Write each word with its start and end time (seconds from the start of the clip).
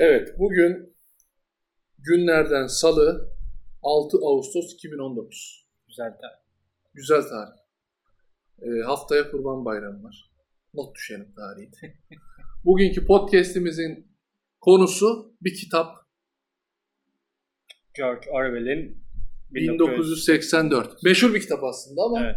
Evet, 0.00 0.34
bugün 0.38 0.96
günlerden 1.98 2.66
salı 2.66 3.30
6 3.82 4.16
Ağustos 4.16 4.74
2019. 4.74 5.66
Güzel 5.88 6.18
tarih. 6.20 6.42
Güzel 6.94 7.22
tarih. 7.22 7.58
Ee, 8.62 8.82
haftaya 8.86 9.30
Kurban 9.30 9.64
Bayramı 9.64 10.04
var. 10.04 10.32
Not 10.74 10.94
düşelim 10.94 11.34
tarihi. 11.36 11.70
Bugünkü 12.64 13.06
podcast'imizin 13.06 14.16
konusu 14.60 15.36
bir 15.40 15.54
kitap. 15.54 15.96
George 17.94 18.30
Orwell'in 18.30 19.04
1984. 19.50 21.02
Meşhur 21.02 21.34
bir 21.34 21.40
kitap 21.40 21.64
aslında 21.64 22.02
ama 22.02 22.24
Evet. 22.24 22.36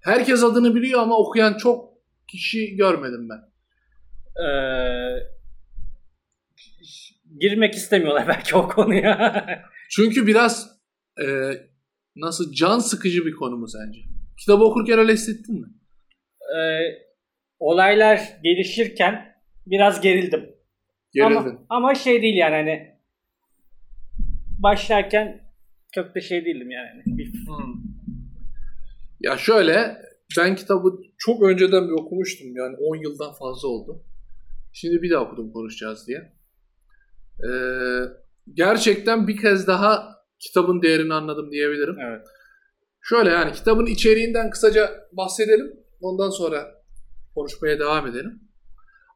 herkes 0.00 0.42
adını 0.44 0.74
biliyor 0.74 1.00
ama 1.00 1.18
okuyan 1.18 1.56
çok 1.56 1.94
kişi 2.28 2.76
görmedim 2.76 3.28
ben. 3.28 3.54
Ee, 4.44 5.33
girmek 7.40 7.74
istemiyorlar 7.74 8.28
belki 8.28 8.56
o 8.56 8.68
konuya. 8.68 9.44
Çünkü 9.90 10.26
biraz 10.26 10.80
e, 11.20 11.26
nasıl 12.16 12.52
can 12.52 12.78
sıkıcı 12.78 13.26
bir 13.26 13.32
konu 13.32 13.56
mu 13.56 13.68
sence? 13.68 14.00
Kitabı 14.40 14.64
okurken 14.64 14.98
öyle 14.98 15.12
hissettin 15.12 15.60
mi? 15.60 15.66
Ee, 16.56 16.80
olaylar 17.58 18.20
gelişirken 18.42 19.34
biraz 19.66 20.00
gerildim. 20.00 20.50
Gerildin. 21.12 21.36
Ama, 21.36 21.66
ama 21.68 21.94
şey 21.94 22.22
değil 22.22 22.36
yani 22.36 22.54
hani 22.54 22.94
başlarken 24.58 25.40
çok 25.92 26.14
da 26.14 26.20
şey 26.20 26.44
değildim 26.44 26.70
yani. 26.70 26.88
Hani 26.88 27.24
Hmm. 27.46 27.74
Ya 29.20 29.36
şöyle, 29.36 29.96
ben 30.38 30.56
kitabı 30.56 31.00
çok 31.18 31.42
önceden 31.42 31.88
bir 31.88 31.92
okumuştum. 31.92 32.56
Yani 32.56 32.76
10 32.76 32.96
yıldan 32.96 33.32
fazla 33.32 33.68
oldu. 33.68 34.04
Şimdi 34.72 35.02
bir 35.02 35.10
daha 35.10 35.24
okudum 35.24 35.52
konuşacağız 35.52 36.08
diye. 36.08 36.32
Ee, 37.40 38.00
gerçekten 38.54 39.28
bir 39.28 39.36
kez 39.36 39.66
daha 39.66 40.14
kitabın 40.38 40.82
değerini 40.82 41.14
anladım 41.14 41.50
diyebilirim. 41.50 41.96
evet. 42.08 42.26
Şöyle 43.00 43.30
yani 43.30 43.52
kitabın 43.52 43.86
içeriğinden 43.86 44.50
kısaca 44.50 44.90
bahsedelim. 45.12 45.72
Ondan 46.00 46.30
sonra 46.30 46.74
konuşmaya 47.34 47.78
devam 47.78 48.06
edelim. 48.06 48.40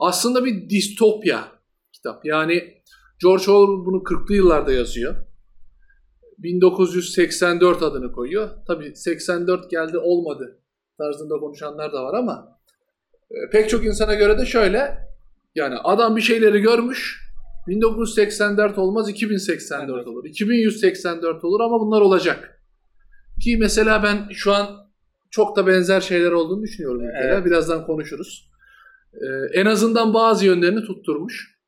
Aslında 0.00 0.44
bir 0.44 0.70
distopya 0.70 1.48
kitap. 1.92 2.24
Yani 2.24 2.82
George 3.22 3.50
Orwell 3.50 3.86
bunu 3.86 3.96
40'lı 3.96 4.34
yıllarda 4.34 4.72
yazıyor. 4.72 5.14
1984 6.38 7.82
adını 7.82 8.12
koyuyor. 8.12 8.50
Tabii 8.66 8.96
84 8.96 9.70
geldi 9.70 9.98
olmadı 9.98 10.60
tarzında 10.98 11.38
konuşanlar 11.38 11.92
da 11.92 12.04
var 12.04 12.14
ama 12.14 12.58
e, 13.30 13.50
pek 13.52 13.70
çok 13.70 13.84
insana 13.84 14.14
göre 14.14 14.38
de 14.38 14.46
şöyle 14.46 14.98
yani 15.54 15.74
adam 15.84 16.16
bir 16.16 16.20
şeyleri 16.20 16.60
görmüş 16.60 17.27
1984 17.68 18.78
olmaz 18.78 19.08
2084 19.08 19.94
Evet. 19.96 20.06
olur. 20.06 20.24
2184 20.24 21.44
olur 21.44 21.60
ama 21.60 21.80
bunlar 21.80 22.00
olacak. 22.00 22.62
Ki 23.42 23.56
mesela 23.60 24.02
ben 24.02 24.28
şu 24.32 24.54
an 24.54 24.90
çok 25.30 25.56
da 25.56 25.66
benzer 25.66 26.00
şeyler 26.00 26.32
olduğunu 26.32 26.62
düşünüyorum. 26.62 27.02
Evet. 27.22 27.44
Birazdan 27.44 27.86
konuşuruz. 27.86 28.50
Ee, 29.14 29.60
en 29.60 29.66
azından 29.66 30.14
bazı 30.14 30.46
yönlerini 30.46 30.80
tutturmuş. 30.84 31.58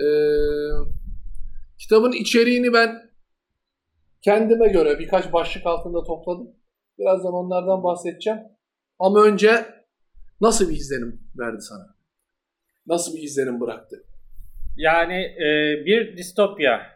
Ee, 0.00 0.04
kitabın 1.78 2.12
içeriğini 2.12 2.72
ben 2.72 3.10
kendime 4.22 4.68
göre 4.68 4.98
birkaç 4.98 5.32
başlık 5.32 5.66
altında 5.66 6.04
topladım. 6.04 6.48
Birazdan 6.98 7.32
onlardan 7.32 7.82
bahsedeceğim. 7.82 8.38
Ama 8.98 9.22
önce 9.22 9.66
nasıl 10.40 10.70
bir 10.70 10.76
izlenim 10.76 11.20
verdi 11.38 11.60
sana? 11.60 11.94
Nasıl 12.86 13.16
bir 13.16 13.22
izlenim 13.22 13.60
bıraktı? 13.60 14.04
Yani 14.76 15.14
e, 15.14 15.76
bir 15.86 16.16
distopya 16.16 16.92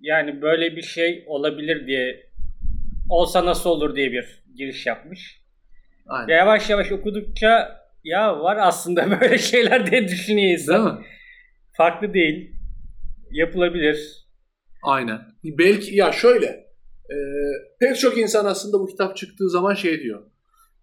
yani 0.00 0.42
böyle 0.42 0.76
bir 0.76 0.82
şey 0.82 1.24
olabilir 1.26 1.86
diye 1.86 2.30
olsa 3.10 3.46
nasıl 3.46 3.70
olur 3.70 3.96
diye 3.96 4.12
bir 4.12 4.44
giriş 4.56 4.86
yapmış. 4.86 5.40
Aynen. 6.06 6.28
Ve 6.28 6.32
yavaş 6.32 6.70
yavaş 6.70 6.92
okudukça 6.92 7.80
ya 8.04 8.40
var 8.40 8.56
aslında 8.60 9.10
böyle 9.20 9.38
şeyler 9.38 9.90
diye 9.90 10.08
düşünüyor 10.08 10.52
insan. 10.52 10.86
Değil 10.86 10.98
mi? 10.98 11.06
Farklı 11.72 12.14
değil. 12.14 12.54
Yapılabilir. 13.30 14.26
Aynen. 14.82 15.20
Belki 15.44 15.96
ya 15.96 16.12
şöyle 16.12 16.46
e, 17.10 17.16
pek 17.80 17.98
çok 17.98 18.18
insan 18.18 18.44
aslında 18.44 18.80
bu 18.80 18.86
kitap 18.86 19.16
çıktığı 19.16 19.50
zaman 19.50 19.74
şey 19.74 20.02
diyor. 20.02 20.22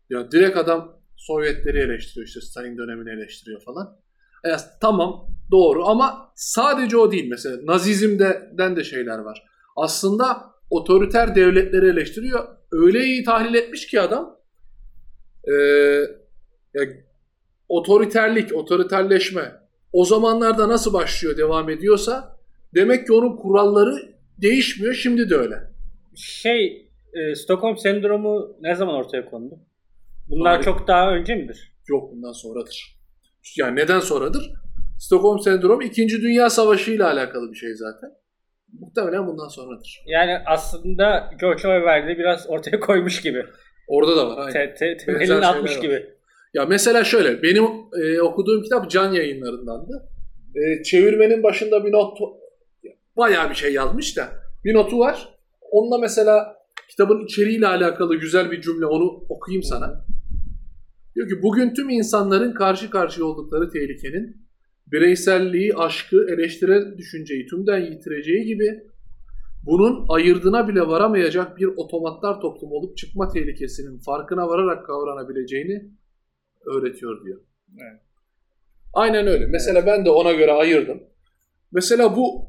Ya 0.09 0.31
direkt 0.31 0.57
adam 0.57 0.97
Sovyetleri 1.17 1.79
eleştiriyor 1.79 2.27
işte 2.27 2.41
Stalin 2.41 2.77
dönemini 2.77 3.09
eleştiriyor 3.09 3.61
falan. 3.61 3.97
E, 4.45 4.49
tamam 4.81 5.27
doğru 5.51 5.85
ama 5.85 6.31
sadece 6.35 6.97
o 6.97 7.11
değil 7.11 7.29
mesela 7.29 7.57
Nazizm'den 7.63 8.75
de 8.75 8.83
şeyler 8.83 9.19
var. 9.19 9.43
Aslında 9.75 10.43
otoriter 10.69 11.35
devletleri 11.35 11.89
eleştiriyor. 11.89 12.47
Öyle 12.71 13.03
iyi 13.03 13.23
tahlil 13.23 13.53
etmiş 13.53 13.87
ki 13.87 14.01
adam 14.01 14.37
e, 15.43 15.53
ya, 16.73 16.83
otoriterlik, 17.69 18.55
otoriterleşme 18.55 19.51
o 19.93 20.05
zamanlarda 20.05 20.69
nasıl 20.69 20.93
başlıyor 20.93 21.37
devam 21.37 21.69
ediyorsa 21.69 22.37
demek 22.75 23.07
ki 23.07 23.13
onun 23.13 23.37
kuralları 23.37 24.15
değişmiyor 24.41 24.93
şimdi 24.93 25.29
de 25.29 25.35
öyle. 25.35 25.55
Şey 26.15 26.89
e, 27.13 27.35
Stockholm 27.35 27.77
sendromu 27.77 28.55
ne 28.61 28.75
zaman 28.75 28.95
ortaya 28.95 29.25
kondu? 29.25 29.59
Bunlar 30.29 30.53
Tarih. 30.53 30.65
çok 30.65 30.87
daha 30.87 31.11
önce 31.11 31.35
midir? 31.35 31.73
Yok 31.87 32.11
bundan 32.11 32.31
sonradır. 32.31 32.97
Yani 33.57 33.75
neden 33.75 33.99
sonradır? 33.99 34.53
Stockholm 34.99 35.39
sendromu 35.39 35.83
2. 35.83 36.09
Dünya 36.09 36.49
Savaşı 36.49 36.91
ile 36.91 37.03
alakalı 37.03 37.51
bir 37.51 37.57
şey 37.57 37.73
zaten. 37.73 38.09
Muhtemelen 38.79 39.27
bundan 39.27 39.47
sonradır. 39.47 40.03
Yani 40.07 40.37
aslında 40.45 41.29
George 41.41 41.67
Orwell 41.67 42.07
de 42.07 42.17
biraz 42.17 42.49
ortaya 42.49 42.79
koymuş 42.79 43.21
gibi. 43.21 43.45
Orada 43.87 44.17
da 44.17 44.27
var. 44.27 44.37
Aynen. 44.37 44.53
Te, 44.53 44.73
te, 44.73 44.97
temelini 44.97 45.45
atmış 45.45 45.77
var. 45.77 45.81
gibi. 45.81 46.05
Ya 46.53 46.65
mesela 46.65 47.03
şöyle 47.03 47.43
benim 47.43 47.63
e, 48.03 48.21
okuduğum 48.21 48.63
kitap 48.63 48.91
Can 48.91 49.11
yayınlarındandı. 49.11 50.09
E, 50.55 50.83
çevirmenin 50.83 51.43
başında 51.43 51.85
bir 51.85 51.91
not 51.91 52.17
bayağı 53.17 53.49
bir 53.49 53.55
şey 53.55 53.73
yazmış 53.73 54.17
da 54.17 54.29
bir 54.65 54.73
notu 54.73 54.99
var. 54.99 55.37
Onunla 55.71 55.97
mesela 55.97 56.57
kitabın 56.89 57.25
içeriğiyle 57.25 57.67
alakalı 57.67 58.15
güzel 58.15 58.51
bir 58.51 58.61
cümle 58.61 58.85
onu 58.85 59.25
okuyayım 59.29 59.63
sana. 59.63 60.05
Diyor 61.15 61.27
ki 61.27 61.43
bugün 61.43 61.73
tüm 61.73 61.89
insanların 61.89 62.53
karşı 62.53 62.89
karşıya 62.89 63.25
oldukları 63.25 63.69
tehlikenin 63.69 64.46
bireyselliği, 64.91 65.73
aşkı, 65.75 66.25
eleştirel 66.29 66.97
düşünceyi 66.97 67.47
tümden 67.47 67.79
yitireceği 67.79 68.45
gibi 68.45 68.83
bunun 69.65 70.05
ayırdına 70.09 70.67
bile 70.67 70.81
varamayacak 70.81 71.57
bir 71.57 71.65
otomatlar 71.65 72.41
toplumu 72.41 72.75
olup 72.75 72.97
çıkma 72.97 73.29
tehlikesinin 73.29 73.99
farkına 73.99 74.47
vararak 74.47 74.85
kavranabileceğini 74.85 75.91
öğretiyor 76.65 77.25
diyor. 77.25 77.41
Evet. 77.73 78.01
Aynen 78.93 79.27
öyle. 79.27 79.45
Mesela 79.45 79.85
ben 79.85 80.05
de 80.05 80.09
ona 80.09 80.31
göre 80.31 80.51
ayırdım. 80.51 81.03
Mesela 81.71 82.15
bu 82.15 82.45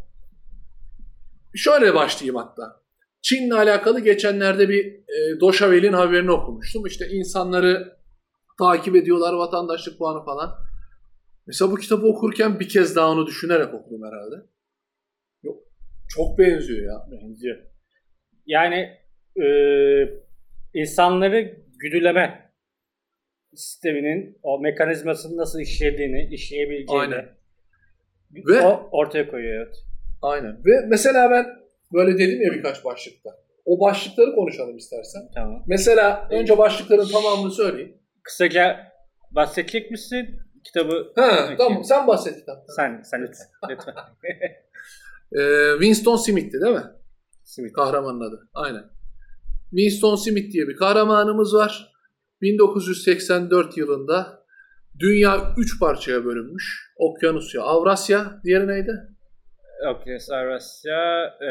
şöyle 1.55 1.95
başlayayım 1.95 2.37
hatta. 2.37 2.81
Çin'le 3.23 3.51
alakalı 3.51 4.01
geçenlerde 4.01 4.69
bir 4.69 4.85
e, 4.87 5.41
Doşavel'in 5.41 5.93
haberini 5.93 6.31
okumuştum. 6.31 6.87
İşte 6.87 7.09
insanları 7.09 7.99
takip 8.59 8.97
ediyorlar, 8.97 9.33
vatandaşlık 9.33 9.99
puanı 9.99 10.25
falan. 10.25 10.68
Mesela 11.49 11.71
bu 11.71 11.77
kitabı 11.77 12.07
okurken 12.07 12.61
bir 12.61 12.69
kez 12.69 12.97
daha 12.97 13.11
onu 13.11 13.27
düşünerek 13.27 13.75
okudum 13.75 14.03
herhalde. 14.07 14.37
Yok. 15.43 15.57
Çok 16.09 16.39
benziyor 16.39 16.87
ya. 16.93 17.07
Benziyor. 17.11 17.59
Yani 18.47 18.99
e, 19.43 19.47
insanları 20.75 21.57
güdüleme 21.79 22.53
sisteminin 23.55 24.39
o 24.43 24.61
mekanizmasının 24.61 25.37
nasıl 25.37 25.61
işlediğini, 25.61 26.35
işleyebileceğini 26.35 27.03
Aynen. 27.03 27.29
Ve- 28.49 28.61
o 28.61 28.89
ortaya 28.93 29.31
koyuyor. 29.31 29.67
Evet. 29.67 29.77
Aynen. 30.23 30.53
Ve 30.65 30.87
mesela 30.89 31.31
ben 31.31 31.47
böyle 31.93 32.19
dedim 32.19 32.43
ya 32.43 32.53
birkaç 32.53 32.85
başlıkta. 32.85 33.31
O 33.65 33.81
başlıkları 33.81 34.35
konuşalım 34.35 34.77
istersen. 34.77 35.23
Tamam. 35.35 35.65
Mesela 35.67 36.29
önce 36.31 36.59
başlıkların 36.59 37.09
tamamını 37.09 37.51
söyleyeyim. 37.51 37.99
Kısaca 38.23 38.93
bahsedecek 39.31 39.91
misin 39.91 40.41
kitabı? 40.65 41.13
Ha, 41.17 41.55
tamam 41.59 41.85
sen 41.85 42.07
bahset 42.07 42.37
kitaptan. 42.37 42.75
Sen, 42.77 43.03
sen 43.03 43.23
lütfen. 43.23 43.47
lütfen. 43.71 43.95
Ee, 45.33 45.73
Winston 45.73 46.17
Smith'ti 46.17 46.61
değil 46.61 46.75
mi? 46.75 46.85
Smith. 47.45 47.73
Kahramanın 47.73 48.21
adı. 48.21 48.49
Aynen. 48.55 48.85
Winston 49.71 50.17
Smith 50.17 50.53
diye 50.53 50.69
bir 50.69 50.77
kahramanımız 50.77 51.55
var. 51.55 51.93
1984 52.43 53.77
yılında 53.77 54.45
dünya 54.99 55.55
3 55.57 55.81
parçaya 55.81 56.25
bölünmüş. 56.25 56.93
Okyanusya, 56.97 57.63
Avrasya, 57.63 58.41
diğeri 58.45 58.69
neydi? 58.69 58.93
Okyanus 59.91 60.31
Avrasya, 60.31 61.25
e, 61.25 61.51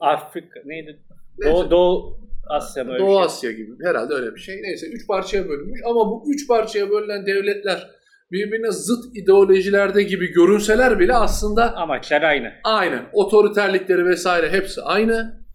Afrika 0.00 0.60
neydi? 0.64 1.02
Neyse. 1.38 1.56
Doğu, 1.56 1.70
Doğu 1.70 2.20
Asya 2.50 2.84
mı? 2.84 2.98
Doğu 2.98 3.14
şey? 3.14 3.22
Asya 3.22 3.52
gibi. 3.52 3.70
Herhalde 3.84 4.14
öyle 4.14 4.34
bir 4.34 4.40
şey. 4.40 4.62
Neyse 4.62 4.86
3 4.86 5.06
parçaya 5.06 5.48
bölünmüş. 5.48 5.80
Ama 5.84 6.10
bu 6.10 6.24
3 6.34 6.48
parçaya 6.48 6.90
bölünen 6.90 7.26
devletler 7.26 7.90
birbirine 8.32 8.70
zıt 8.70 9.16
ideolojilerde 9.16 10.02
gibi 10.02 10.32
görünseler 10.32 10.98
bile 10.98 11.14
aslında 11.14 11.76
Amaçlar 11.76 12.22
aynı. 12.22 12.52
aynı. 12.64 13.02
Otoriterlikleri 13.12 14.06
vesaire 14.06 14.50
hepsi 14.50 14.82
aynı. 14.82 15.46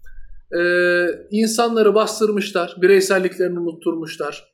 Ee, 0.60 1.06
insanları 1.32 1.96
bastırmışlar, 1.96 2.76
bireyselliklerini 2.82 3.60
unutturmuşlar. 3.60 4.54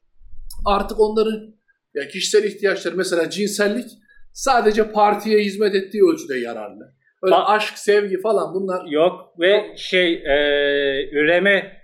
Artık 0.66 1.00
onların 1.00 1.56
ya 1.94 2.08
kişisel 2.08 2.44
ihtiyaçları 2.44 2.96
mesela 2.96 3.30
cinsellik 3.30 3.86
sadece 4.34 4.92
partiye 4.92 5.40
hizmet 5.40 5.76
ettiği 5.76 6.04
ölçüde 6.04 6.38
yararlı. 6.40 6.94
Öyle 7.24 7.36
Ba- 7.36 7.46
aşk, 7.46 7.78
sevgi 7.78 8.22
falan 8.22 8.54
bunlar 8.54 8.86
Yok 8.86 9.40
ve 9.40 9.74
şey 9.78 10.14
e, 10.14 11.10
üreme 11.12 11.78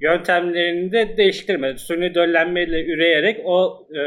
yöntemlerini 0.00 0.92
de 0.92 1.14
değiştirmedi. 1.16 1.78
Suni 1.78 2.14
döllenmeyle 2.14 2.84
üreyerek 2.84 3.40
o 3.44 3.86
e, 3.94 4.02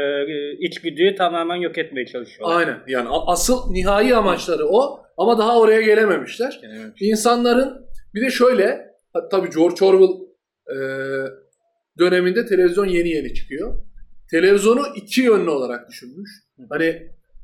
içgüdüyü 0.58 1.14
tamamen 1.14 1.56
yok 1.56 1.78
etmeye 1.78 2.06
çalışıyorlar. 2.06 2.56
aynen. 2.56 2.78
Yani 2.88 3.08
asıl 3.10 3.70
nihai 3.70 4.14
amaçları 4.14 4.66
o 4.68 5.00
ama 5.16 5.38
daha 5.38 5.60
oraya 5.60 5.80
gelememişler. 5.80 6.60
İnsanların 7.00 7.86
bir 8.14 8.20
de 8.20 8.30
şöyle 8.30 8.94
tabii 9.30 9.50
George 9.50 9.84
Orwell 9.84 10.24
e, 10.70 10.76
döneminde 11.98 12.46
televizyon 12.46 12.86
yeni 12.86 13.08
yeni 13.08 13.34
çıkıyor. 13.34 13.74
Televizyonu 14.30 14.82
iki 14.96 15.20
yönlü 15.20 15.50
olarak 15.50 15.88
düşünmüş. 15.88 16.30
Hani 16.70 16.84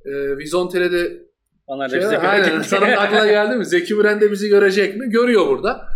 e, 0.04 0.38
Vizontele'de 0.38 1.30
Onlar 1.66 1.90
da 1.90 2.00
şey, 2.00 2.18
aynen, 2.28 2.62
sana 2.62 2.86
aklına 2.86 3.26
geldi 3.26 3.56
mi? 3.56 3.66
Zeki 3.66 3.94
Müren 3.94 4.20
de 4.20 4.30
bizi 4.30 4.48
görecek 4.48 4.96
mi? 4.96 5.10
Görüyor 5.10 5.46
burada. 5.46 5.86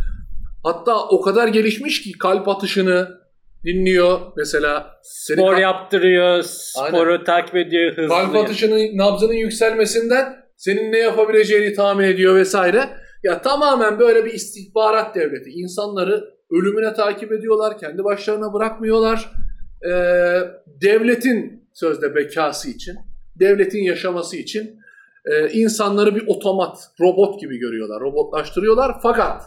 Hatta 0.64 1.08
o 1.08 1.20
kadar 1.20 1.49
gelişmiş 1.49 2.02
ki 2.02 2.12
kalp 2.12 2.49
atışını 2.49 3.08
dinliyor. 3.64 4.20
Mesela 4.37 5.00
seni 5.02 5.37
Spor 5.40 5.56
yaptırıyor, 5.56 6.43
sporu 6.43 7.25
takip 7.25 7.56
ediyor, 7.56 7.96
hızlı. 7.96 8.08
kalp 8.08 8.37
atışının 8.37 8.99
nabzının 8.99 9.32
yükselmesinden 9.32 10.37
senin 10.56 10.93
ne 10.93 10.99
yapabileceğini 10.99 11.75
tahmin 11.75 12.05
ediyor 12.05 12.37
vesaire. 12.37 12.88
Ya 13.22 13.43
tamamen 13.43 13.99
böyle 13.99 14.25
bir 14.25 14.32
istihbarat 14.32 15.14
devleti. 15.14 15.50
İnsanları 15.50 16.25
ölümüne 16.50 16.94
takip 16.94 17.32
ediyorlar, 17.32 17.78
kendi 17.78 18.05
başlarına 18.05 18.52
bırakmıyorlar. 18.52 19.31
Ee, 19.87 20.40
devletin 20.82 21.69
sözde 21.75 22.14
bekası 22.14 22.70
için, 22.70 22.96
devletin 23.38 23.82
yaşaması 23.82 24.37
için 24.37 24.81
e, 25.25 25.49
insanları 25.49 26.14
bir 26.14 26.26
otomat, 26.26 26.78
robot 27.00 27.40
gibi 27.40 27.58
görüyorlar, 27.58 28.00
robotlaştırıyorlar. 28.00 28.93
Fakat 29.02 29.43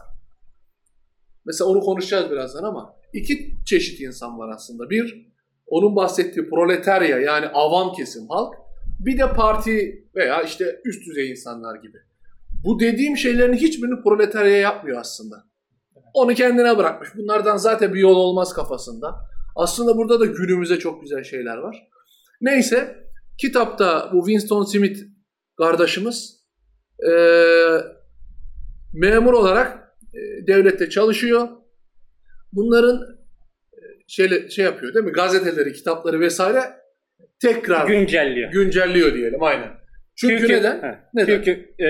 mesela 1.48 1.70
onu 1.70 1.80
konuşacağız 1.80 2.32
birazdan 2.32 2.64
ama 2.64 2.96
iki 3.14 3.52
çeşit 3.66 4.02
insan 4.02 4.40
var 4.40 4.50
aslında. 4.56 4.90
Bir, 4.90 5.28
onun 5.68 5.96
bahsettiği 5.96 6.50
proletarya 6.50 7.20
yani 7.20 7.48
avam 7.48 7.94
kesim 7.94 8.30
halk. 8.30 8.54
Bir 9.00 9.18
de 9.18 9.34
parti 9.34 10.06
veya 10.16 10.42
işte 10.42 10.82
üst 10.86 11.08
düzey 11.08 11.32
insanlar 11.32 11.76
gibi. 11.76 11.98
Bu 12.64 12.80
dediğim 12.80 13.18
şeylerin 13.18 13.54
hiçbirini 13.54 14.04
proletarya 14.04 14.58
yapmıyor 14.58 15.00
aslında. 15.00 15.44
Onu 16.14 16.34
kendine 16.34 16.78
bırakmış. 16.78 17.10
Bunlardan 17.18 17.58
zaten 17.58 17.94
bir 17.94 18.00
yol 18.00 18.16
olmaz 18.16 18.54
kafasında. 18.54 19.16
Aslında 19.56 19.98
burada 19.98 20.20
da 20.20 20.26
günümüze 20.26 20.80
çok 20.80 21.02
güzel 21.02 21.24
şeyler 21.24 21.58
var. 21.58 21.88
Neyse 22.42 22.96
kitapta 23.38 24.10
bu 24.14 24.26
Winston 24.26 24.64
Smith 24.64 25.00
kardeşimiz 25.58 26.38
eee, 27.04 27.82
memur 28.94 29.34
olarak 29.34 29.74
e, 29.78 29.87
devlette 30.48 30.90
çalışıyor. 30.90 31.48
Bunların 32.54 33.18
e, 33.74 33.80
şeyle, 34.08 34.50
şey 34.50 34.66
yapıyor 34.66 34.94
değil 34.94 35.06
mi? 35.06 35.12
Gazeteleri, 35.12 35.74
kitapları 35.74 36.20
vesaire 36.20 36.60
tekrar 37.42 37.88
güncelliyor. 37.88 38.52
güncelliyor 38.52 39.14
diyelim 39.14 39.44
aynen. 39.44 39.70
Çünkü, 40.16 40.50
neden? 40.50 40.82
He, 40.82 41.00
Neden? 41.14 41.36
Çünkü 41.36 41.84
e, 41.84 41.90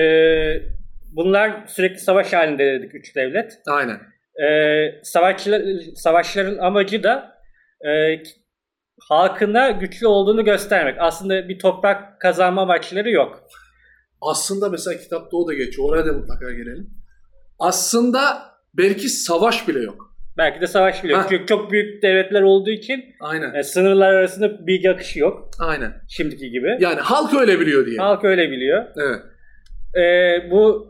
bunlar 1.12 1.66
sürekli 1.66 1.98
savaş 1.98 2.32
halinde 2.32 2.64
dedik 2.64 2.94
üç 2.94 3.16
devlet. 3.16 3.58
Aynen. 3.66 4.00
E, 4.42 5.00
savaşçılar, 5.02 5.62
savaşların 5.94 6.58
amacı 6.58 7.02
da 7.02 7.32
e, 7.88 8.22
halkına 9.00 9.70
güçlü 9.70 10.06
olduğunu 10.06 10.44
göstermek. 10.44 10.96
Aslında 10.98 11.48
bir 11.48 11.58
toprak 11.58 12.20
kazanma 12.20 12.62
amaçları 12.62 13.10
yok. 13.10 13.42
Aslında 14.20 14.68
mesela 14.68 14.98
kitapta 14.98 15.36
o 15.36 15.48
da 15.48 15.54
geçiyor. 15.54 15.88
Oraya 15.88 16.06
da 16.06 16.12
mutlaka 16.12 16.52
gelelim. 16.52 16.90
Aslında 17.58 18.42
belki 18.74 19.08
savaş 19.08 19.68
bile 19.68 19.78
yok. 19.82 20.08
Belki 20.38 20.60
de 20.60 20.66
savaş 20.66 21.04
bile 21.04 21.12
yok. 21.12 21.26
Çünkü 21.28 21.46
çok 21.46 21.70
büyük 21.70 22.02
devletler 22.02 22.42
olduğu 22.42 22.70
için 22.70 23.04
Aynen. 23.20 23.54
e, 23.54 23.62
sınırlar 23.62 24.12
arasında 24.12 24.66
bilgi 24.66 24.90
akışı 24.90 25.18
yok. 25.18 25.50
Aynen. 25.60 25.92
Şimdiki 26.08 26.50
gibi. 26.50 26.76
Yani 26.80 27.00
halk 27.00 27.34
öyle 27.34 27.60
biliyor 27.60 27.86
diye. 27.86 27.98
Halk 27.98 28.24
öyle 28.24 28.50
biliyor. 28.50 28.84
Evet. 28.96 29.20
E, 29.96 30.50
bu 30.50 30.88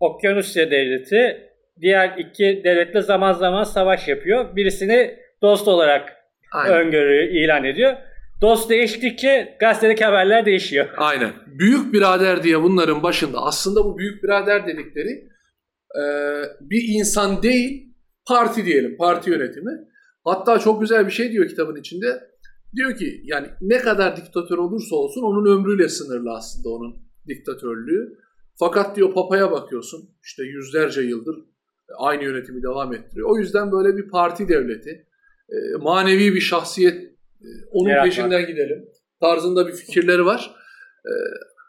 Okyanusya 0.00 0.70
devleti 0.70 1.40
diğer 1.80 2.14
iki 2.18 2.60
devletle 2.64 3.02
zaman 3.02 3.32
zaman 3.32 3.64
savaş 3.64 4.08
yapıyor. 4.08 4.56
Birisini 4.56 5.18
dost 5.42 5.68
olarak 5.68 6.16
Aynen. 6.52 6.76
öngörüyor, 6.76 7.24
ilan 7.24 7.64
ediyor. 7.64 7.96
Dost 8.40 8.70
değiştikçe 8.70 9.56
gazetedeki 9.60 10.04
haberler 10.04 10.46
değişiyor. 10.46 10.88
Aynen. 10.96 11.30
Büyük 11.46 11.92
birader 11.92 12.42
diye 12.42 12.62
bunların 12.62 13.02
başında 13.02 13.38
aslında 13.38 13.84
bu 13.84 13.98
büyük 13.98 14.22
birader 14.22 14.66
dedikleri 14.66 15.28
e, 15.96 16.02
bir 16.60 16.84
insan 16.88 17.42
değil 17.42 17.94
parti 18.26 18.64
diyelim. 18.64 18.96
Parti 18.96 19.30
yönetimi. 19.30 19.72
Hatta 20.24 20.58
çok 20.58 20.80
güzel 20.80 21.06
bir 21.06 21.10
şey 21.12 21.32
diyor 21.32 21.48
kitabın 21.48 21.76
içinde. 21.76 22.28
Diyor 22.76 22.96
ki 22.96 23.20
yani 23.24 23.46
ne 23.60 23.78
kadar 23.78 24.16
diktatör 24.16 24.58
olursa 24.58 24.96
olsun 24.96 25.22
onun 25.22 25.58
ömrüyle 25.58 25.88
sınırlı 25.88 26.30
aslında 26.32 26.68
onun 26.68 26.96
diktatörlüğü. 27.28 28.18
Fakat 28.58 28.96
diyor 28.96 29.14
papaya 29.14 29.50
bakıyorsun 29.50 30.10
işte 30.24 30.42
yüzlerce 30.42 31.00
yıldır 31.02 31.36
aynı 31.98 32.24
yönetimi 32.24 32.62
devam 32.62 32.94
ettiriyor. 32.94 33.28
O 33.30 33.38
yüzden 33.38 33.72
böyle 33.72 33.96
bir 33.96 34.08
parti 34.10 34.48
devleti, 34.48 35.06
e, 35.50 35.56
manevi 35.80 36.34
bir 36.34 36.40
şahsiyet, 36.40 36.94
e, 36.94 37.46
onun 37.70 37.88
Yaratmak. 37.90 38.10
peşinden 38.16 38.46
gidelim 38.46 38.84
tarzında 39.20 39.66
bir 39.68 39.72
fikirleri 39.72 40.24
var. 40.26 40.54
E, 41.06 41.12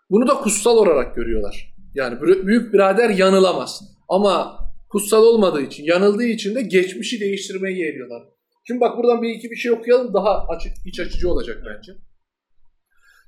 Bunu 0.10 0.28
da 0.28 0.34
kutsal 0.34 0.78
olarak 0.78 1.16
görüyorlar. 1.16 1.74
Yani 1.96 2.16
bü- 2.16 2.48
büyük 2.48 2.74
birader 2.74 3.10
yanılamaz. 3.10 3.82
Ama 4.10 4.60
kutsal 4.90 5.24
olmadığı 5.24 5.62
için, 5.62 5.84
yanıldığı 5.84 6.26
için 6.26 6.56
de 6.56 6.62
geçmişi 6.62 7.20
değiştirmeyi 7.20 7.80
yeğliyorlar. 7.80 8.24
Şimdi 8.68 8.82
bak 8.82 8.98
buradan 8.98 9.22
bir 9.22 9.30
iki 9.30 9.52
bir 9.52 9.56
şey 9.56 9.72
okuyalım 9.72 10.14
daha 10.14 10.48
açık, 10.48 10.72
iç 10.86 11.00
açıcı 11.00 11.30
olacak 11.30 11.64
bence. 11.66 11.92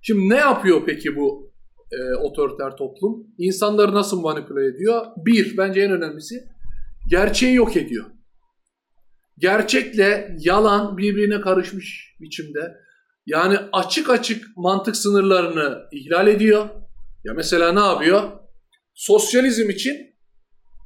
Şimdi 0.01 0.29
ne 0.29 0.37
yapıyor 0.37 0.81
peki 0.85 1.15
bu 1.15 1.53
e, 1.91 2.15
otoriter 2.15 2.77
toplum? 2.77 3.27
İnsanları 3.37 3.93
nasıl 3.93 4.21
manipüle 4.21 4.67
ediyor? 4.67 5.05
Bir, 5.17 5.57
bence 5.57 5.81
en 5.81 5.91
önemlisi 5.91 6.43
gerçeği 7.09 7.55
yok 7.55 7.77
ediyor. 7.77 8.05
Gerçekle 9.37 10.35
yalan 10.39 10.97
birbirine 10.97 11.41
karışmış 11.41 12.15
biçimde. 12.21 12.77
Yani 13.25 13.57
açık 13.73 14.09
açık 14.09 14.57
mantık 14.57 14.95
sınırlarını 14.95 15.77
ihlal 15.91 16.27
ediyor. 16.27 16.69
Ya 17.23 17.33
mesela 17.33 17.73
ne 17.73 17.79
yapıyor? 17.79 18.31
Sosyalizm 18.93 19.69
için 19.69 20.10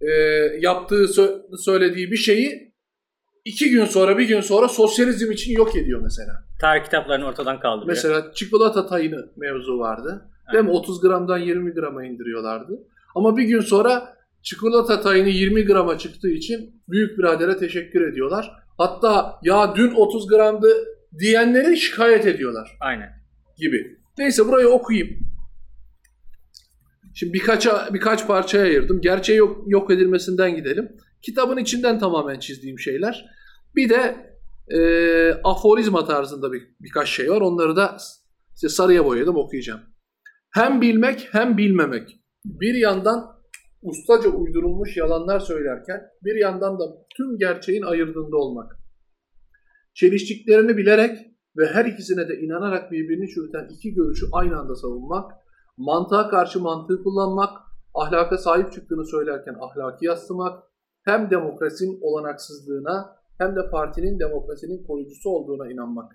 e, 0.02 0.12
yaptığı 0.60 1.04
sö- 1.04 1.58
söylediği 1.58 2.12
bir 2.12 2.18
şeyi 2.18 2.74
iki 3.46 3.70
gün 3.70 3.86
sonra 3.86 4.18
bir 4.18 4.28
gün 4.28 4.42
sonra 4.42 4.68
sosyalizm 4.68 5.32
için 5.32 5.54
yok 5.54 5.76
ediyor 5.76 6.02
mesela. 6.04 6.32
Tarih 6.62 6.84
kitaplarını 6.84 7.26
ortadan 7.26 7.60
kaldırıyor. 7.60 7.88
Mesela 7.88 8.32
çikolata 8.34 8.88
tayını 8.88 9.30
mevzu 9.36 9.80
vardı. 9.80 10.30
Değil 10.54 10.64
mi? 10.64 10.70
30 10.70 11.02
gramdan 11.02 11.38
20 11.38 11.74
grama 11.74 12.06
indiriyorlardı. 12.06 12.80
Ama 13.16 13.38
bir 13.38 13.44
gün 13.44 13.60
sonra 13.60 14.16
çikolata 14.42 15.02
tayını 15.02 15.30
20 15.30 15.66
grama 15.66 15.98
çıktığı 15.98 16.30
için 16.30 16.82
büyük 16.90 17.18
biradere 17.18 17.58
teşekkür 17.58 18.12
ediyorlar. 18.12 18.52
Hatta 18.78 19.40
ya 19.44 19.76
dün 19.76 19.92
30 19.96 20.28
gramdı 20.28 20.68
diyenleri 21.20 21.78
şikayet 21.78 22.26
ediyorlar 22.28 22.78
Aynen. 22.80 23.10
gibi. 23.58 23.98
Neyse 24.18 24.48
burayı 24.48 24.68
okuyayım. 24.68 25.20
Şimdi 27.16 27.34
birkaç 27.34 27.68
birkaç 27.94 28.28
parçaya 28.28 28.64
ayırdım. 28.64 29.02
Gerçeği 29.02 29.40
yok, 29.40 29.64
yok 29.68 29.92
edilmesinden 29.92 30.56
gidelim. 30.56 30.98
Kitabın 31.22 31.58
içinden 31.58 32.00
tamamen 32.00 32.40
çizdiğim 32.40 32.80
şeyler. 32.80 33.26
Bir 33.76 33.90
de 33.90 34.16
e, 34.68 34.80
aforizma 35.44 36.06
tarzında 36.06 36.54
bir, 36.54 36.64
birkaç 36.80 37.10
şey 37.10 37.32
var. 37.32 37.42
Onları 37.42 37.76
da 37.76 37.98
size 38.54 38.74
sarıya 38.74 39.06
boyadım 39.06 39.36
okuyacağım. 39.36 39.82
Hem 40.54 40.82
bilmek 40.82 41.28
hem 41.32 41.58
bilmemek. 41.58 42.20
Bir 42.46 42.74
yandan 42.74 43.36
ustaca 43.82 44.30
uydurulmuş 44.30 44.98
yalanlar 44.98 45.40
söylerken 45.40 46.02
bir 46.24 46.36
yandan 46.36 46.80
da 46.80 46.84
tüm 47.18 47.38
gerçeğin 47.38 47.84
ayırdığında 47.84 48.38
olmak. 48.38 48.78
Çeliştiklerini 49.94 50.78
bilerek 50.78 51.18
ve 51.58 51.66
her 51.68 51.86
ikisine 51.86 52.30
de 52.30 52.38
inanarak 52.38 52.92
birbirini 52.92 53.30
çürüten 53.30 53.68
iki 53.72 53.94
görüşü 53.94 54.26
aynı 54.32 54.60
anda 54.60 54.76
savunmak, 54.76 55.32
mantığa 55.78 56.30
karşı 56.30 56.60
mantığı 56.60 57.04
kullanmak, 57.04 57.58
ahlaka 57.94 58.38
sahip 58.38 58.74
çıktığını 58.74 59.06
söylerken 59.06 59.56
ahlaki 59.62 60.06
yaslamak, 60.06 60.64
hem 61.04 61.30
demokrasinin 61.30 62.00
olanaksızlığına 62.02 63.16
hem 63.38 63.56
de 63.56 63.70
partinin 63.70 64.20
demokrasinin 64.20 64.84
koruyucusu 64.84 65.30
olduğuna 65.30 65.72
inanmak. 65.72 66.12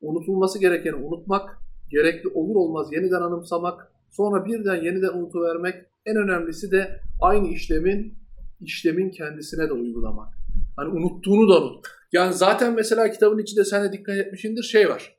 Unutulması 0.00 0.58
gerekeni 0.58 0.94
unutmak, 0.94 1.58
gerekli 1.90 2.28
olur 2.28 2.56
olmaz 2.56 2.92
yeniden 2.92 3.20
anımsamak, 3.20 3.92
sonra 4.10 4.44
birden 4.44 4.76
yeniden 4.76 5.18
unutuvermek, 5.18 5.74
en 6.06 6.16
önemlisi 6.16 6.70
de 6.70 7.00
aynı 7.20 7.48
işlemin 7.48 8.14
işlemin 8.60 9.10
kendisine 9.10 9.68
de 9.68 9.72
uygulamak. 9.72 10.34
Hani 10.76 10.88
unuttuğunu 10.88 11.48
da 11.48 11.64
unut. 11.64 11.86
Yani 12.12 12.34
zaten 12.34 12.74
mesela 12.74 13.10
kitabın 13.10 13.38
içinde 13.38 13.64
sen 13.64 13.84
de 13.84 13.92
dikkat 13.92 14.16
etmişindir 14.16 14.62
şey 14.62 14.88
var. 14.88 15.16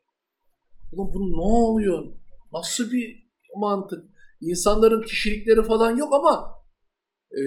Ulan 0.94 1.14
bu 1.14 1.20
ne 1.20 1.42
oluyor? 1.42 2.04
Nasıl 2.54 2.92
bir 2.92 3.25
mantık? 3.58 4.04
İnsanların 4.42 5.02
kişilikleri 5.02 5.64
falan 5.64 5.98
yok 5.98 6.14
ama 6.14 6.56
e, 7.32 7.40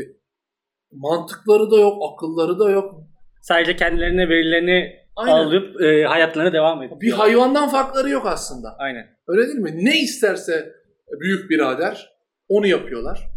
mantıkları 0.92 1.70
da 1.70 1.80
yok, 1.80 2.12
akılları 2.12 2.58
da 2.58 2.70
yok. 2.70 2.94
Sadece 3.42 3.76
kendilerine 3.76 4.28
verilerini 4.28 4.96
Aynen. 5.16 5.32
alıp 5.32 5.82
e, 5.82 6.04
hayatlarına 6.04 6.52
devam 6.52 6.82
ediyor. 6.82 7.00
Bir 7.00 7.12
hayvandan 7.12 7.68
farkları 7.68 8.10
yok 8.10 8.26
aslında. 8.26 8.76
Aynen. 8.78 9.06
Öyle 9.26 9.46
değil 9.46 9.58
mi? 9.58 9.84
Ne 9.84 10.00
isterse 10.00 10.72
büyük 11.20 11.50
birader 11.50 12.10
onu 12.48 12.66
yapıyorlar. 12.66 13.28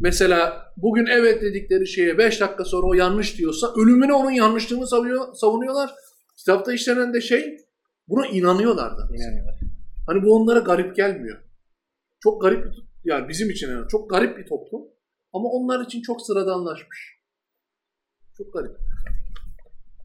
Mesela 0.00 0.72
bugün 0.76 1.06
evet 1.06 1.42
dedikleri 1.42 1.86
şeye 1.86 2.18
5 2.18 2.40
dakika 2.40 2.64
sonra 2.64 2.86
o 2.86 2.94
yanlış 2.94 3.38
diyorsa 3.38 3.72
ölümüne 3.76 4.12
onun 4.12 4.30
yanlışlığını 4.30 4.86
savunuyorlar. 5.34 5.90
Kitapta 6.38 6.72
işlenen 6.72 7.14
de 7.14 7.20
şey 7.20 7.56
buna 8.08 8.26
inanıyorlar 8.26 8.90
da. 8.90 9.02
İnanıyorlar. 9.16 9.54
Hani 10.06 10.22
bu 10.22 10.34
onlara 10.34 10.58
garip 10.58 10.96
gelmiyor. 10.96 11.38
Çok 12.24 12.42
garip 12.42 12.64
yani 13.04 13.28
bizim 13.28 13.50
için 13.50 13.70
yani 13.70 13.88
çok 13.88 14.10
garip 14.10 14.38
bir 14.38 14.46
toplum 14.46 14.82
ama 15.32 15.48
onlar 15.48 15.84
için 15.84 16.02
çok 16.02 16.22
sıradanlaşmış. 16.22 17.18
Çok 18.38 18.52
garip. 18.52 18.76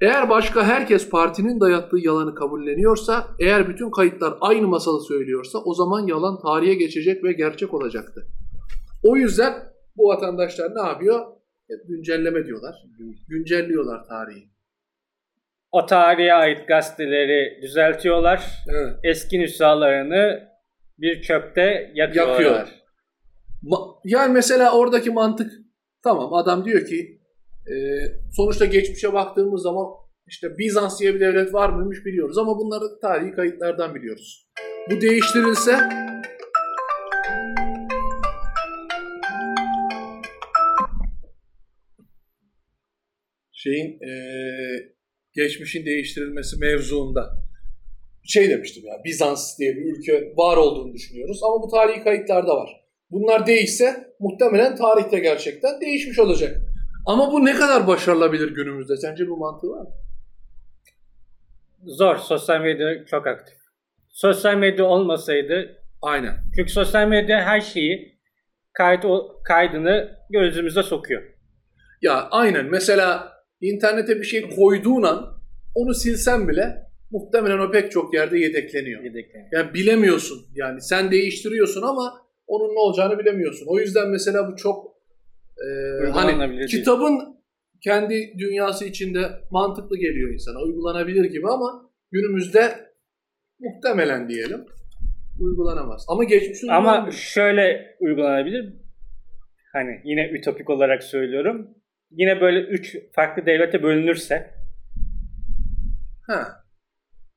Eğer 0.01 0.29
başka 0.29 0.63
herkes 0.63 1.09
partinin 1.09 1.59
dayattığı 1.59 1.97
yalanı 1.97 2.35
kabulleniyorsa, 2.35 3.27
eğer 3.39 3.67
bütün 3.67 3.91
kayıtlar 3.91 4.33
aynı 4.41 4.67
masalı 4.67 5.01
söylüyorsa 5.01 5.59
o 5.59 5.73
zaman 5.73 6.07
yalan 6.07 6.39
tarihe 6.41 6.73
geçecek 6.73 7.23
ve 7.23 7.33
gerçek 7.33 7.73
olacaktı. 7.73 8.27
O 9.03 9.17
yüzden 9.17 9.53
bu 9.97 10.07
vatandaşlar 10.07 10.75
ne 10.75 10.87
yapıyor? 10.87 11.25
Hep 11.67 11.87
güncelleme 11.87 12.45
diyorlar. 12.45 12.75
Güncelliyorlar 13.27 14.03
tarihi. 14.07 14.49
O 15.71 15.85
tarihe 15.85 16.33
ait 16.33 16.67
gazeteleri 16.67 17.61
düzeltiyorlar. 17.61 18.63
Evet. 18.69 18.95
Eski 19.03 19.39
nüshalarını 19.39 20.48
bir 21.01 21.21
çöpte 21.21 21.91
yakıyorlar. 21.95 22.39
Yakıyor. 22.39 22.67
Ma- 23.63 23.99
yani 24.03 24.33
mesela 24.33 24.77
oradaki 24.77 25.11
mantık 25.11 25.51
tamam 26.03 26.33
adam 26.33 26.65
diyor 26.65 26.85
ki 26.85 27.21
e, 27.67 27.75
sonuçta 28.35 28.65
geçmişe 28.65 29.13
baktığımız 29.13 29.61
zaman 29.61 29.85
işte 30.27 30.57
Bizans 30.57 30.99
diye 30.99 31.15
bir 31.15 31.19
devlet 31.19 31.53
var 31.53 31.69
mıymış 31.69 32.05
biliyoruz 32.05 32.37
ama 32.37 32.57
bunları 32.57 32.99
tarihi 33.01 33.31
kayıtlardan 33.31 33.95
biliyoruz. 33.95 34.49
Bu 34.91 35.01
değiştirilse 35.01 35.79
şeyin 43.51 43.99
e, 44.01 44.13
geçmişin 45.33 45.85
değiştirilmesi 45.85 46.59
mevzuunda 46.59 47.48
şey 48.29 48.49
demiştim 48.49 48.85
ya 48.85 48.93
Bizans 49.05 49.59
diye 49.59 49.75
bir 49.75 49.97
ülke 49.97 50.33
var 50.35 50.57
olduğunu 50.57 50.93
düşünüyoruz 50.93 51.43
ama 51.43 51.63
bu 51.63 51.67
tarihi 51.67 52.03
kayıtlarda 52.03 52.55
var. 52.55 52.69
Bunlar 53.11 53.47
değişse 53.47 54.13
muhtemelen 54.19 54.75
tarihte 54.75 55.19
gerçekten 55.19 55.81
değişmiş 55.81 56.19
olacak. 56.19 56.57
Ama 57.05 57.31
bu 57.31 57.45
ne 57.45 57.53
kadar 57.53 57.87
başarılabilir 57.87 58.55
günümüzde? 58.55 58.97
Sence 58.97 59.27
bu 59.27 59.37
mantığı 59.37 59.69
var 59.69 59.81
mı? 59.81 59.91
Zor. 61.85 62.17
Sosyal 62.17 62.61
medya 62.61 63.05
çok 63.05 63.27
aktif. 63.27 63.55
Sosyal 64.09 64.55
medya 64.55 64.85
olmasaydı 64.85 65.79
Aynen. 66.01 66.33
Çünkü 66.55 66.71
sosyal 66.71 67.07
medya 67.07 67.41
her 67.41 67.61
şeyi 67.61 68.19
kayıt 68.73 69.05
kaydını 69.43 70.17
gözümüze 70.29 70.83
sokuyor. 70.83 71.23
Ya 72.01 72.27
aynen. 72.31 72.65
Mesela 72.65 73.33
internete 73.61 74.15
bir 74.15 74.23
şey 74.23 74.49
koyduğun 74.55 75.03
an 75.03 75.41
onu 75.75 75.93
silsen 75.93 76.47
bile 76.47 76.88
muhtemelen 77.11 77.59
o 77.59 77.71
pek 77.71 77.91
çok 77.91 78.13
yerde 78.13 78.39
yedekleniyor. 78.39 79.03
yedekleniyor. 79.03 79.49
Yani 79.51 79.73
bilemiyorsun. 79.73 80.45
Yani 80.55 80.81
sen 80.81 81.11
değiştiriyorsun 81.11 81.81
ama 81.81 82.13
onun 82.47 82.75
ne 82.75 82.79
olacağını 82.79 83.19
bilemiyorsun. 83.19 83.65
O 83.69 83.79
yüzden 83.79 84.09
mesela 84.09 84.51
bu 84.51 84.55
çok 84.55 84.85
e, 85.57 86.09
hani 86.11 86.65
kitabın 86.65 87.39
kendi 87.81 88.33
dünyası 88.37 88.85
içinde 88.85 89.29
mantıklı 89.51 89.97
geliyor 89.97 90.33
insana. 90.33 90.59
Uygulanabilir 90.59 91.25
gibi 91.25 91.47
ama 91.47 91.89
günümüzde 92.11 92.89
muhtemelen 93.59 94.29
diyelim 94.29 94.65
uygulanamaz. 95.39 96.05
Ama 96.07 96.23
geçmişte 96.23 96.71
Ama 96.71 97.11
şöyle 97.11 97.95
uygulanabilir. 97.99 98.73
Hani 99.73 100.01
yine 100.03 100.29
ütopik 100.29 100.69
olarak 100.69 101.03
söylüyorum. 101.03 101.67
Yine 102.11 102.41
böyle 102.41 102.59
üç 102.59 102.95
farklı 103.15 103.45
devlete 103.45 103.83
bölünürse 103.83 104.51
Ha. 106.27 106.63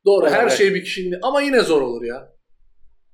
Doğru. 0.07 0.27
Her 0.27 0.49
şey 0.49 0.75
bir 0.75 0.85
kişinin 0.85 1.19
ama 1.23 1.43
yine 1.43 1.61
zor 1.61 1.83
olur 1.83 2.05
ya 2.05 2.33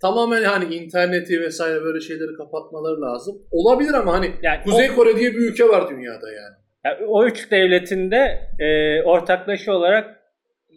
tamamen 0.00 0.42
hani 0.42 0.74
interneti 0.74 1.40
vesaire 1.40 1.82
böyle 1.82 2.00
şeyleri 2.00 2.34
kapatmaları 2.36 3.00
lazım. 3.00 3.42
Olabilir 3.50 3.94
ama 3.94 4.12
hani 4.12 4.32
yani 4.42 4.64
Kuzey 4.64 4.90
o, 4.90 4.94
Kore 4.94 5.16
diye 5.16 5.32
bir 5.32 5.50
ülke 5.50 5.68
var 5.68 5.90
dünyada 5.90 6.32
yani. 6.32 6.56
yani 6.84 7.06
o 7.06 7.26
üç 7.26 7.50
devletinde 7.50 8.40
e, 8.58 9.02
ortaklaşa 9.02 9.72
olarak 9.72 10.18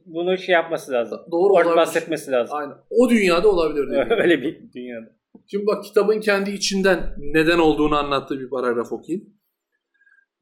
bunu 0.05 0.37
şey 0.37 0.53
yapması 0.53 0.91
lazım. 0.91 1.19
Doğru 1.31 1.53
Ort 1.53 1.77
bahsetmesi 1.77 2.31
lazım. 2.31 2.57
Aynen. 2.57 2.73
O 2.89 3.09
dünyada 3.09 3.47
olabilir. 3.47 4.11
Öyle 4.23 4.41
bir 4.41 4.73
dünyada. 4.73 5.05
Şimdi 5.47 5.65
bak 5.67 5.83
kitabın 5.83 6.19
kendi 6.19 6.51
içinden 6.51 6.99
neden 7.17 7.59
olduğunu 7.59 7.97
anlattığı 7.97 8.39
bir 8.39 8.49
paragraf 8.49 8.91
okuyayım. 8.91 9.29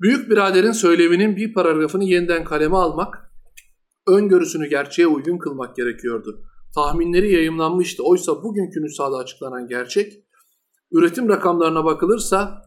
Büyük 0.02 0.30
biraderin 0.32 0.72
söyleminin 0.72 1.36
bir 1.36 1.54
paragrafını 1.54 2.04
yeniden 2.04 2.44
kaleme 2.44 2.76
almak, 2.76 3.29
öngörüsünü 4.08 4.68
gerçeğe 4.68 5.08
uygun 5.08 5.38
kılmak 5.38 5.76
gerekiyordu 5.76 6.44
tahminleri 6.76 7.34
yayımlanmıştı. 7.34 8.04
Oysa 8.04 8.44
bugünkü 8.44 8.82
nüshada 8.82 9.18
açıklanan 9.18 9.68
gerçek, 9.68 10.14
üretim 10.92 11.30
rakamlarına 11.30 11.86
bakılırsa 11.86 12.62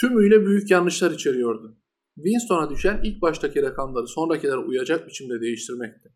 tümüyle 0.00 0.46
büyük 0.46 0.70
yanlışlar 0.70 1.10
içeriyordu. 1.10 1.76
Winston'a 2.14 2.70
düşen 2.70 3.00
ilk 3.04 3.22
baştaki 3.22 3.62
rakamları 3.62 4.06
sonrakilere 4.06 4.56
uyacak 4.56 5.06
biçimde 5.06 5.40
değiştirmekti. 5.40 6.08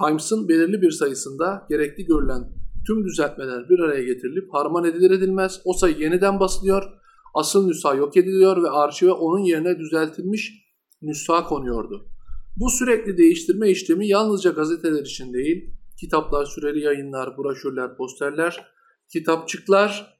Times'ın 0.00 0.48
belirli 0.48 0.82
bir 0.82 0.90
sayısında 0.90 1.66
gerekli 1.70 2.04
görülen 2.04 2.42
tüm 2.86 3.04
düzeltmeler 3.04 3.68
bir 3.68 3.78
araya 3.78 4.02
getirilip 4.02 4.54
harman 4.54 4.84
edilir 4.84 5.10
edilmez 5.10 5.60
o 5.64 5.72
sayı 5.72 5.98
yeniden 5.98 6.40
basılıyor, 6.40 6.82
asıl 7.34 7.66
nüsha 7.66 7.94
yok 7.94 8.16
ediliyor 8.16 8.62
ve 8.62 8.70
arşive 8.70 9.12
onun 9.12 9.44
yerine 9.44 9.78
düzeltilmiş 9.78 10.52
nüsha 11.02 11.44
konuyordu. 11.44 12.08
Bu 12.60 12.70
sürekli 12.70 13.18
değiştirme 13.18 13.70
işlemi 13.70 14.08
yalnızca 14.08 14.50
gazeteler 14.50 15.00
için 15.00 15.32
değil, 15.32 15.70
kitaplar, 16.00 16.44
süreli 16.44 16.80
yayınlar, 16.80 17.38
broşürler, 17.38 17.96
posterler, 17.96 18.66
kitapçıklar, 19.12 20.18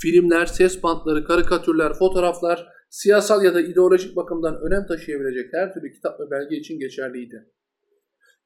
filmler, 0.00 0.46
ses 0.46 0.82
bantları, 0.82 1.24
karikatürler, 1.24 1.92
fotoğraflar, 1.94 2.66
siyasal 2.90 3.44
ya 3.44 3.54
da 3.54 3.60
ideolojik 3.60 4.16
bakımdan 4.16 4.60
önem 4.60 4.86
taşıyabilecek 4.86 5.52
her 5.52 5.74
türlü 5.74 5.92
kitap 5.92 6.20
ve 6.20 6.30
belge 6.30 6.56
için 6.56 6.78
geçerliydi. 6.78 7.48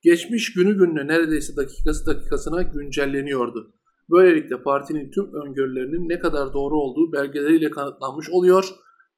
Geçmiş 0.02 0.52
günü 0.52 0.78
gününe 0.78 1.06
neredeyse 1.06 1.56
dakikası 1.56 2.06
dakikasına 2.06 2.62
güncelleniyordu. 2.62 3.74
Böylelikle 4.10 4.62
partinin 4.62 5.10
tüm 5.10 5.34
öngörülerinin 5.34 6.08
ne 6.08 6.18
kadar 6.18 6.52
doğru 6.52 6.76
olduğu 6.80 7.12
belgeleriyle 7.12 7.70
kanıtlanmış 7.70 8.30
oluyor, 8.30 8.68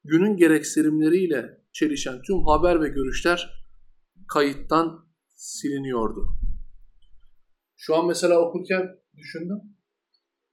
günün 0.04 0.36
gereksinimleriyle 0.36 1.62
çelişen 1.72 2.22
tüm 2.22 2.42
haber 2.42 2.82
ve 2.82 2.88
görüşler 2.88 3.58
kayıttan 4.28 5.06
siliniyordu. 5.36 6.28
Şu 7.76 7.96
an 7.96 8.06
mesela 8.06 8.40
okurken 8.40 8.98
düşündüm. 9.16 9.60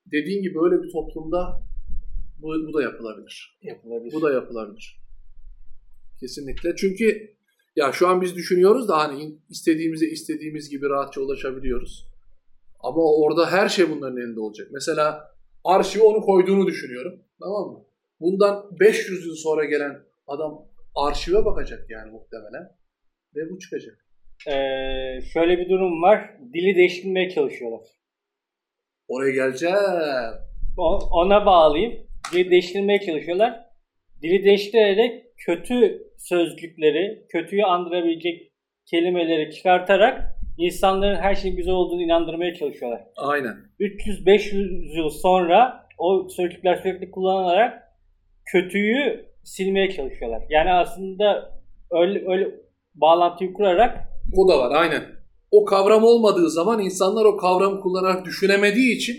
Dediğin 0.06 0.42
gibi 0.42 0.60
öyle 0.60 0.84
bir 0.84 0.92
toplumda 0.92 1.62
bu, 2.42 2.48
bu 2.48 2.74
da 2.74 2.82
yapılabilir. 2.82 3.60
Yapılabilir. 3.62 4.14
Bu 4.14 4.22
da 4.22 4.32
yapılabilir. 4.32 5.02
Kesinlikle. 6.20 6.76
Çünkü 6.76 7.36
ya 7.76 7.92
şu 7.92 8.08
an 8.08 8.22
biz 8.22 8.36
düşünüyoruz 8.36 8.88
da 8.88 8.98
hani 8.98 9.40
istediğimize 9.50 10.06
istediğimiz 10.06 10.70
gibi 10.70 10.90
rahatça 10.90 11.22
ulaşabiliyoruz. 11.22 12.08
Ama 12.80 13.02
orada 13.02 13.52
her 13.52 13.70
şey 13.70 13.90
bunların 13.90 14.18
elinde 14.18 14.40
olacak. 14.40 14.68
Mesela 14.72 15.36
arşive 15.64 16.04
onu 16.04 16.22
koyduğunu 16.22 16.68
düşünüyorum. 16.68 17.20
Tamam 17.40 17.72
mı? 17.72 17.86
Bundan 18.20 18.80
500 18.80 19.26
yıl 19.26 19.36
sonra 19.36 19.66
gelen 19.66 20.04
adam 20.28 20.66
arşive 20.96 21.46
bakacak 21.46 21.90
yani 21.90 22.12
muhtemelen. 22.12 22.76
Ve 23.36 23.50
bu 23.50 23.60
çıkacak 23.60 24.06
e, 24.48 24.54
şöyle 25.34 25.58
bir 25.60 25.70
durum 25.70 26.02
var. 26.02 26.32
Dili 26.54 26.76
değiştirmeye 26.76 27.30
çalışıyorlar. 27.30 27.82
Oraya 29.08 29.32
geleceğim. 29.32 29.76
ona 31.12 31.46
bağlayayım. 31.46 32.08
Dili 32.34 32.52
değiştirmeye 32.52 33.00
çalışıyorlar. 33.00 33.66
Dili 34.22 34.44
değiştirerek 34.44 35.24
kötü 35.38 36.04
sözcükleri, 36.18 37.26
kötüyü 37.30 37.64
andırabilecek 37.64 38.52
kelimeleri 38.86 39.52
çıkartarak 39.52 40.22
insanların 40.58 41.16
her 41.16 41.36
şeyin 41.36 41.56
güzel 41.56 41.74
olduğunu 41.74 42.02
inandırmaya 42.02 42.54
çalışıyorlar. 42.54 43.02
Aynen. 43.18 43.56
300-500 43.80 44.98
yıl 44.98 45.10
sonra 45.10 45.88
o 45.98 46.30
sözcükler 46.30 46.76
sürekli 46.76 47.12
kullanılarak 47.12 47.84
kötüyü 48.46 49.26
silmeye 49.44 49.92
çalışıyorlar. 49.92 50.44
Yani 50.50 50.72
aslında 50.72 51.52
öyle, 51.92 52.32
öyle 52.32 52.65
bağlantıyı 52.96 53.54
kurarak 53.54 53.98
O 54.36 54.48
da 54.48 54.60
var 54.60 54.72
aynen. 54.82 55.04
O 55.52 55.66
kavram 55.66 56.04
olmadığı 56.04 56.50
zaman 56.50 56.80
insanlar 56.80 57.26
o 57.26 57.38
kavramı 57.38 57.80
kullanarak 57.80 58.26
düşünemediği 58.26 58.96
için 58.96 59.18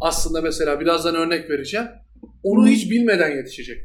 aslında 0.00 0.40
mesela 0.40 0.80
birazdan 0.80 1.14
örnek 1.14 1.50
vereceğim. 1.50 1.86
Onu 2.42 2.68
hiç 2.68 2.90
bilmeden 2.90 3.36
yetişecek. 3.36 3.78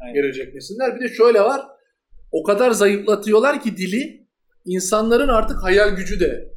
Aynen. 0.00 0.14
Gelecek 0.14 0.54
nesiller. 0.54 0.96
Bir 0.96 1.00
de 1.00 1.08
şöyle 1.08 1.40
var. 1.40 1.60
O 2.32 2.42
kadar 2.42 2.70
zayıflatıyorlar 2.70 3.62
ki 3.62 3.76
dili 3.76 4.26
insanların 4.64 5.28
artık 5.28 5.62
hayal 5.62 5.90
gücü 5.96 6.20
de 6.20 6.50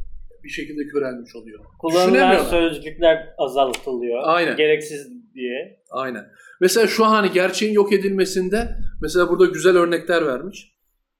bir 0.43 0.49
şekilde 0.49 0.87
körelmiş 0.87 1.35
oluyor. 1.35 1.59
kullanılan 1.79 2.43
sözcükler 2.43 3.33
azaltılıyor. 3.37 4.21
Aynen. 4.23 4.57
Gereksiz 4.57 5.07
diye. 5.33 5.79
Aynen. 5.91 6.25
Mesela 6.61 6.87
şu 6.87 7.05
an 7.05 7.09
hani 7.09 7.31
gerçeğin 7.31 7.73
yok 7.73 7.93
edilmesinde 7.93 8.75
mesela 9.01 9.29
burada 9.29 9.45
güzel 9.45 9.77
örnekler 9.77 10.25
vermiş. 10.27 10.72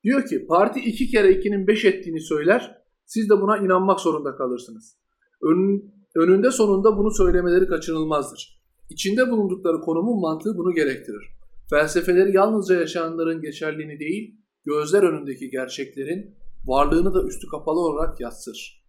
Diyor 0.03 0.25
ki 0.25 0.48
parti 0.48 0.79
iki 0.79 1.07
kere 1.07 1.31
ikinin 1.31 1.67
beş 1.67 1.86
ettiğini 1.86 2.22
söyler. 2.22 2.83
Siz 3.05 3.29
de 3.29 3.41
buna 3.41 3.57
inanmak 3.57 4.00
zorunda 4.00 4.36
kalırsınız. 4.36 4.98
Ön, 5.41 5.91
önünde 6.15 6.51
sonunda 6.51 6.98
bunu 6.98 7.12
söylemeleri 7.12 7.67
kaçınılmazdır. 7.67 8.63
İçinde 8.89 9.31
bulundukları 9.31 9.81
konumun 9.81 10.22
mantığı 10.22 10.57
bunu 10.57 10.74
gerektirir. 10.74 11.33
Felsefeleri 11.69 12.36
yalnızca 12.36 12.75
yaşayanların 12.75 13.41
geçerliğini 13.41 14.00
değil, 14.00 14.38
gözler 14.65 15.03
önündeki 15.03 15.50
gerçeklerin 15.50 16.36
varlığını 16.65 17.13
da 17.13 17.24
üstü 17.24 17.48
kapalı 17.48 17.79
olarak 17.79 18.19
yatsır. 18.19 18.83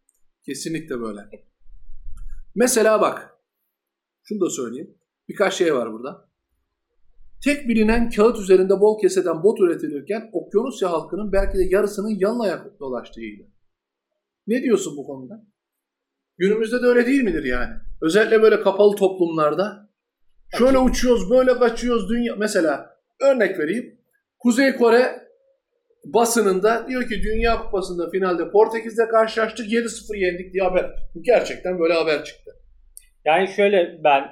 Kesinlikle 0.46 1.00
böyle. 1.00 1.20
Mesela 2.54 3.00
bak, 3.00 3.38
şunu 4.22 4.40
da 4.40 4.50
söyleyeyim. 4.50 4.94
Birkaç 5.28 5.54
şey 5.54 5.74
var 5.74 5.92
burada. 5.92 6.28
Tek 7.44 7.68
bilinen 7.68 8.10
kağıt 8.10 8.38
üzerinde 8.38 8.80
bol 8.80 9.00
keseden 9.00 9.42
bot 9.42 9.60
üretilirken 9.60 10.30
Okyanusya 10.32 10.90
halkının 10.90 11.32
belki 11.32 11.58
de 11.58 11.64
yarısının 11.70 12.18
yalın 12.18 12.40
ayak 12.40 12.80
dolaştığıydı. 12.80 13.42
Ne 14.46 14.62
diyorsun 14.62 14.96
bu 14.96 15.06
konuda? 15.06 15.44
Günümüzde 16.38 16.82
de 16.82 16.86
öyle 16.86 17.06
değil 17.06 17.22
midir 17.22 17.44
yani? 17.44 17.72
Özellikle 18.02 18.42
böyle 18.42 18.60
kapalı 18.60 18.96
toplumlarda. 18.96 19.90
Şöyle 20.58 20.78
uçuyoruz, 20.78 21.30
böyle 21.30 21.58
kaçıyoruz. 21.58 22.08
Dünya 22.10 22.36
mesela 22.36 22.96
örnek 23.20 23.58
vereyim. 23.58 23.98
Kuzey 24.38 24.76
Kore 24.76 25.28
basınında 26.04 26.88
diyor 26.88 27.08
ki 27.08 27.22
Dünya 27.22 27.62
Kupası'nda 27.62 28.10
finalde 28.10 28.50
Portekiz'le 28.50 29.08
karşılaştık 29.10 29.72
7-0 29.72 30.16
yendik 30.16 30.52
diye 30.52 30.64
haber. 30.64 30.90
Bu 31.14 31.22
gerçekten 31.22 31.78
böyle 31.78 31.94
haber 31.94 32.24
çıktı. 32.24 32.50
Yani 33.24 33.48
şöyle 33.48 34.00
ben 34.04 34.24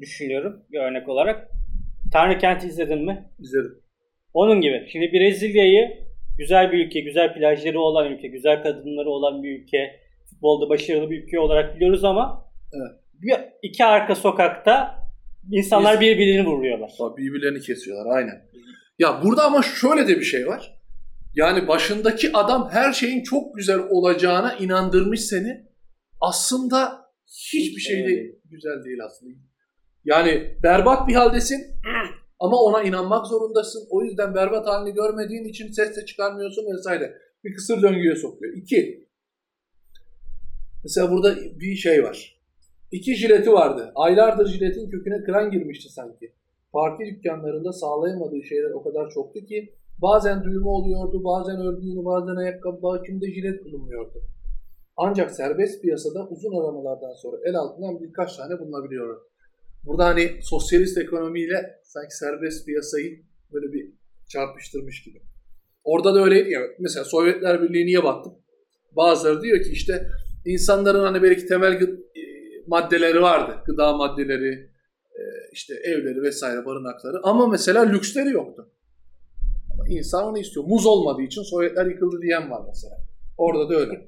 düşünüyorum 0.00 0.62
bir 0.72 0.80
örnek 0.80 1.08
olarak. 1.08 1.55
Tanrı 2.16 2.38
Kent'i 2.38 2.66
izledin 2.66 3.04
mi? 3.04 3.30
İzledim. 3.38 3.82
Onun 4.34 4.60
gibi. 4.60 4.88
Şimdi 4.92 5.12
Brezilya'yı 5.12 5.88
güzel 6.38 6.72
bir 6.72 6.86
ülke, 6.86 7.00
güzel 7.00 7.34
plajları 7.34 7.80
olan 7.80 8.12
ülke, 8.12 8.28
güzel 8.28 8.62
kadınları 8.62 9.10
olan 9.10 9.42
bir 9.42 9.60
ülke, 9.62 10.00
futbolda 10.30 10.68
başarılı 10.68 11.10
bir 11.10 11.22
ülke 11.22 11.38
olarak 11.40 11.76
biliyoruz 11.76 12.04
ama 12.04 12.44
Evet. 12.72 13.00
bir, 13.22 13.34
iki 13.68 13.84
arka 13.84 14.14
sokakta 14.14 14.94
insanlar 15.52 16.00
Biz- 16.00 16.00
birbirini 16.00 16.46
vuruyorlar. 16.46 16.90
Birbirlerini 17.16 17.60
kesiyorlar 17.60 18.16
aynen. 18.16 18.42
Ya 18.98 19.20
burada 19.24 19.44
ama 19.44 19.62
şöyle 19.62 20.08
de 20.08 20.16
bir 20.20 20.24
şey 20.24 20.46
var. 20.46 20.78
Yani 21.34 21.68
başındaki 21.68 22.32
adam 22.32 22.68
her 22.72 22.92
şeyin 22.92 23.22
çok 23.22 23.56
güzel 23.56 23.78
olacağına 23.90 24.54
inandırmış 24.54 25.20
seni. 25.20 25.66
Aslında 26.20 26.92
hiçbir 27.52 27.80
şey 27.80 27.96
de 28.06 28.10
güzel 28.50 28.84
değil 28.84 28.98
aslında. 29.06 29.32
Yani 30.06 30.56
berbat 30.62 31.08
bir 31.08 31.14
haldesin 31.14 31.66
ama 32.40 32.56
ona 32.56 32.82
inanmak 32.82 33.26
zorundasın. 33.26 33.86
O 33.90 34.02
yüzden 34.02 34.34
berbat 34.34 34.66
halini 34.66 34.94
görmediğin 34.94 35.44
için 35.44 35.72
ses 35.72 35.96
de 35.96 36.04
çıkarmıyorsun 36.06 36.66
vesaire. 36.74 37.18
Bir 37.44 37.54
kısır 37.54 37.82
döngüye 37.82 38.16
sokuyor. 38.16 38.54
İki. 38.56 39.06
Mesela 40.82 41.10
burada 41.10 41.36
bir 41.36 41.74
şey 41.74 42.04
var. 42.04 42.40
İki 42.92 43.14
jileti 43.14 43.52
vardı. 43.52 43.92
Aylardır 43.94 44.46
jiletin 44.46 44.90
köküne 44.90 45.22
kıran 45.24 45.50
girmişti 45.50 45.92
sanki. 45.92 46.32
Parti 46.72 47.06
dükkanlarında 47.06 47.72
sağlayamadığı 47.72 48.42
şeyler 48.42 48.70
o 48.70 48.82
kadar 48.82 49.10
çoktu 49.10 49.40
ki 49.40 49.74
bazen 50.02 50.44
düğme 50.44 50.68
oluyordu, 50.68 51.24
bazen 51.24 51.56
örgü, 51.56 52.04
bazen 52.04 52.36
ayakkabı, 52.36 52.82
bazen 52.82 53.20
de 53.20 53.32
jilet 53.32 53.64
bulunmuyordu. 53.64 54.22
Ancak 54.96 55.30
serbest 55.30 55.82
piyasada 55.82 56.28
uzun 56.28 56.60
aramalardan 56.60 57.12
sonra 57.12 57.36
el 57.44 57.56
altından 57.56 58.00
birkaç 58.00 58.36
tane 58.36 58.58
bulunabiliyordu. 58.58 59.28
Burada 59.86 60.04
hani 60.06 60.38
sosyalist 60.42 60.98
ekonomiyle 60.98 61.80
sanki 61.84 62.16
serbest 62.16 62.66
piyasayı 62.66 63.22
böyle 63.52 63.72
bir 63.72 63.92
çarpıştırmış 64.28 65.02
gibi. 65.02 65.22
Orada 65.84 66.14
da 66.14 66.24
öyleydi 66.24 66.50
ya. 66.50 66.60
Mesela 66.78 67.04
Sovyetler 67.04 67.62
Birliği 67.62 67.86
niye 67.86 68.04
battı? 68.04 68.30
Bazıları 68.92 69.42
diyor 69.42 69.62
ki 69.62 69.70
işte 69.72 70.06
insanların 70.44 71.00
hani 71.00 71.22
belki 71.22 71.46
temel 71.46 71.72
e, 71.72 71.86
maddeleri 72.66 73.22
vardı. 73.22 73.62
Gıda 73.66 73.96
maddeleri, 73.96 74.70
e, 75.14 75.22
işte 75.52 75.74
evleri 75.74 76.22
vesaire 76.22 76.66
barınakları. 76.66 77.20
Ama 77.22 77.46
mesela 77.46 77.82
lüksleri 77.82 78.30
yoktu. 78.30 78.70
İnsan 79.88 80.24
onu 80.24 80.38
istiyor. 80.38 80.66
Muz 80.66 80.86
olmadığı 80.86 81.22
için 81.22 81.42
Sovyetler 81.42 81.86
yıkıldı 81.86 82.22
diyen 82.22 82.50
var 82.50 82.62
mesela. 82.66 82.96
Orada 83.38 83.68
da 83.68 83.74
öyle. 83.74 83.92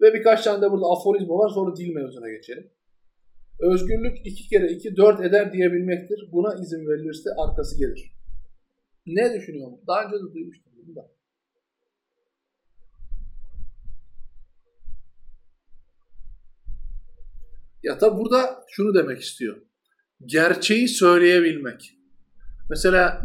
Ve 0.00 0.14
birkaç 0.14 0.44
tane 0.44 0.62
de 0.62 0.70
burada 0.70 0.86
aforizma 0.86 1.38
var. 1.38 1.48
Sonra 1.48 1.76
dil 1.76 1.94
mevzuna 1.94 2.30
geçelim. 2.30 2.70
Özgürlük 3.60 4.26
iki 4.26 4.48
kere 4.48 4.68
iki 4.72 4.96
dört 4.96 5.20
eder 5.20 5.52
diyebilmektir. 5.52 6.28
Buna 6.32 6.54
izin 6.54 6.88
verilirse 6.88 7.30
arkası 7.38 7.78
gelir. 7.78 8.12
Ne 9.06 9.34
düşünüyorum? 9.34 9.80
Daha 9.86 10.04
önce 10.04 10.16
de 10.16 10.34
duymuştum 10.34 10.72
bunu 10.76 10.96
da. 10.96 11.10
Ya 17.82 17.98
tabi 17.98 18.18
burada 18.18 18.64
şunu 18.68 18.94
demek 18.94 19.20
istiyor. 19.20 19.56
Gerçeği 20.26 20.88
söyleyebilmek. 20.88 21.94
Mesela 22.70 23.22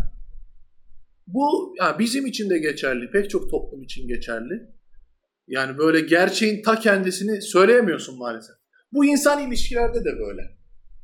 bu 1.27 1.75
ya 1.79 1.99
bizim 1.99 2.25
için 2.25 2.49
de 2.49 2.57
geçerli, 2.57 3.11
pek 3.11 3.29
çok 3.29 3.49
toplum 3.49 3.83
için 3.83 4.07
geçerli. 4.07 4.69
Yani 5.47 5.77
böyle 5.77 6.01
gerçeğin 6.01 6.63
ta 6.63 6.79
kendisini 6.79 7.41
söyleyemiyorsun 7.41 8.17
maalesef. 8.17 8.62
Bu 8.93 9.05
insan 9.05 9.47
ilişkilerde 9.47 10.05
de 10.05 10.19
böyle. 10.19 10.41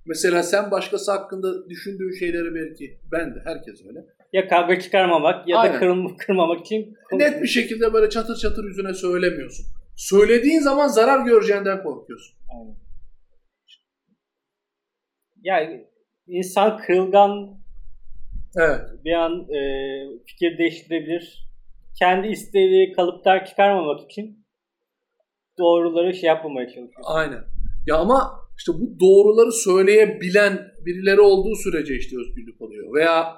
Mesela 0.05 0.43
sen 0.43 0.71
başkası 0.71 1.11
hakkında 1.11 1.69
düşündüğün 1.69 2.19
şeyleri 2.19 2.55
belki 2.55 2.99
ben 3.11 3.35
de 3.35 3.39
herkes 3.43 3.85
öyle. 3.85 3.99
Ya 4.33 4.47
kavga 4.47 4.79
çıkarmamak 4.79 5.47
ya 5.47 5.55
da 5.55 5.59
Aynen. 5.59 5.79
kırılma, 5.79 6.17
kırmamak 6.17 6.65
için 6.65 6.97
Net 7.11 7.41
bir 7.41 7.47
şekilde 7.47 7.93
böyle 7.93 8.09
çatır 8.09 8.35
çatır 8.35 8.63
yüzüne 8.63 8.93
söylemiyorsun. 8.93 9.65
Söylediğin 9.95 10.59
zaman 10.59 10.87
zarar 10.87 11.25
göreceğinden 11.25 11.83
korkuyorsun. 11.83 12.37
Aynen. 12.59 12.75
Yani 15.43 15.87
insan 16.27 16.77
kırılgan 16.77 17.59
Evet. 18.57 18.81
bir 19.05 19.13
an 19.13 19.47
e, 19.49 19.59
fikir 20.25 20.57
değiştirebilir. 20.57 21.49
Kendi 21.99 22.27
istediği 22.27 22.93
kalıplar 22.93 23.45
çıkarmamak 23.45 24.11
için 24.11 24.45
doğruları 25.57 26.13
şey 26.13 26.27
yapmamaya 26.27 26.67
çalışıyor. 26.67 27.03
Aynen. 27.03 27.43
Ya 27.89 27.95
ama 27.95 28.31
işte 28.57 28.71
bu 28.73 28.99
doğruları 28.99 29.51
söyleyebilen 29.51 30.71
birileri 30.85 31.21
olduğu 31.21 31.55
sürece 31.55 31.95
işte 31.95 32.15
özgürlük 32.19 32.61
oluyor. 32.61 32.93
Veya 32.93 33.35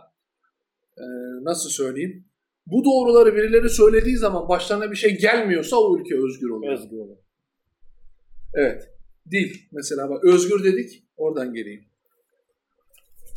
e, 0.97 1.05
nasıl 1.43 1.69
söyleyeyim? 1.69 2.25
Bu 2.65 2.83
doğruları 2.85 3.35
birileri 3.35 3.69
söylediği 3.69 4.17
zaman 4.17 4.49
başlarına 4.49 4.91
bir 4.91 4.95
şey 4.95 5.17
gelmiyorsa 5.17 5.77
o 5.77 5.97
ülke 5.97 6.15
özgür 6.15 6.49
oluyor. 6.49 6.73
Özgür 6.73 6.97
olur. 6.97 7.17
Evet. 8.53 8.89
Dil 9.31 9.55
mesela 9.71 10.09
bak 10.09 10.23
özgür 10.23 10.63
dedik 10.63 11.03
oradan 11.17 11.53
geleyim. 11.53 11.83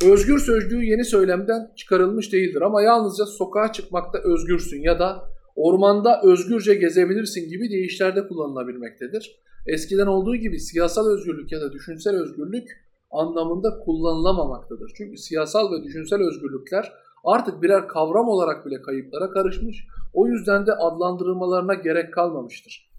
Özgür 0.05 0.39
sözcüğü 0.39 0.83
yeni 0.83 1.05
söylemden 1.05 1.71
çıkarılmış 1.75 2.33
değildir 2.33 2.61
ama 2.61 2.81
yalnızca 2.81 3.25
sokağa 3.25 3.71
çıkmakta 3.71 4.19
özgürsün 4.23 4.81
ya 4.81 4.99
da 4.99 5.29
ormanda 5.55 6.21
özgürce 6.23 6.75
gezebilirsin 6.75 7.49
gibi 7.49 7.69
deyişlerde 7.69 8.27
kullanılabilmektedir. 8.27 9.45
Eskiden 9.67 10.07
olduğu 10.07 10.35
gibi 10.35 10.59
siyasal 10.59 11.07
özgürlük 11.09 11.51
ya 11.51 11.61
da 11.61 11.73
düşünsel 11.73 12.15
özgürlük 12.15 12.67
anlamında 13.11 13.79
kullanılamamaktadır. 13.79 14.91
Çünkü 14.97 15.17
siyasal 15.17 15.71
ve 15.71 15.83
düşünsel 15.83 16.19
özgürlükler 16.21 16.93
artık 17.23 17.61
birer 17.61 17.87
kavram 17.87 18.27
olarak 18.27 18.65
bile 18.65 18.81
kayıplara 18.81 19.29
karışmış. 19.29 19.87
O 20.13 20.27
yüzden 20.27 20.67
de 20.67 20.73
adlandırılmalarına 20.73 21.73
gerek 21.73 22.13
kalmamıştır. 22.13 22.91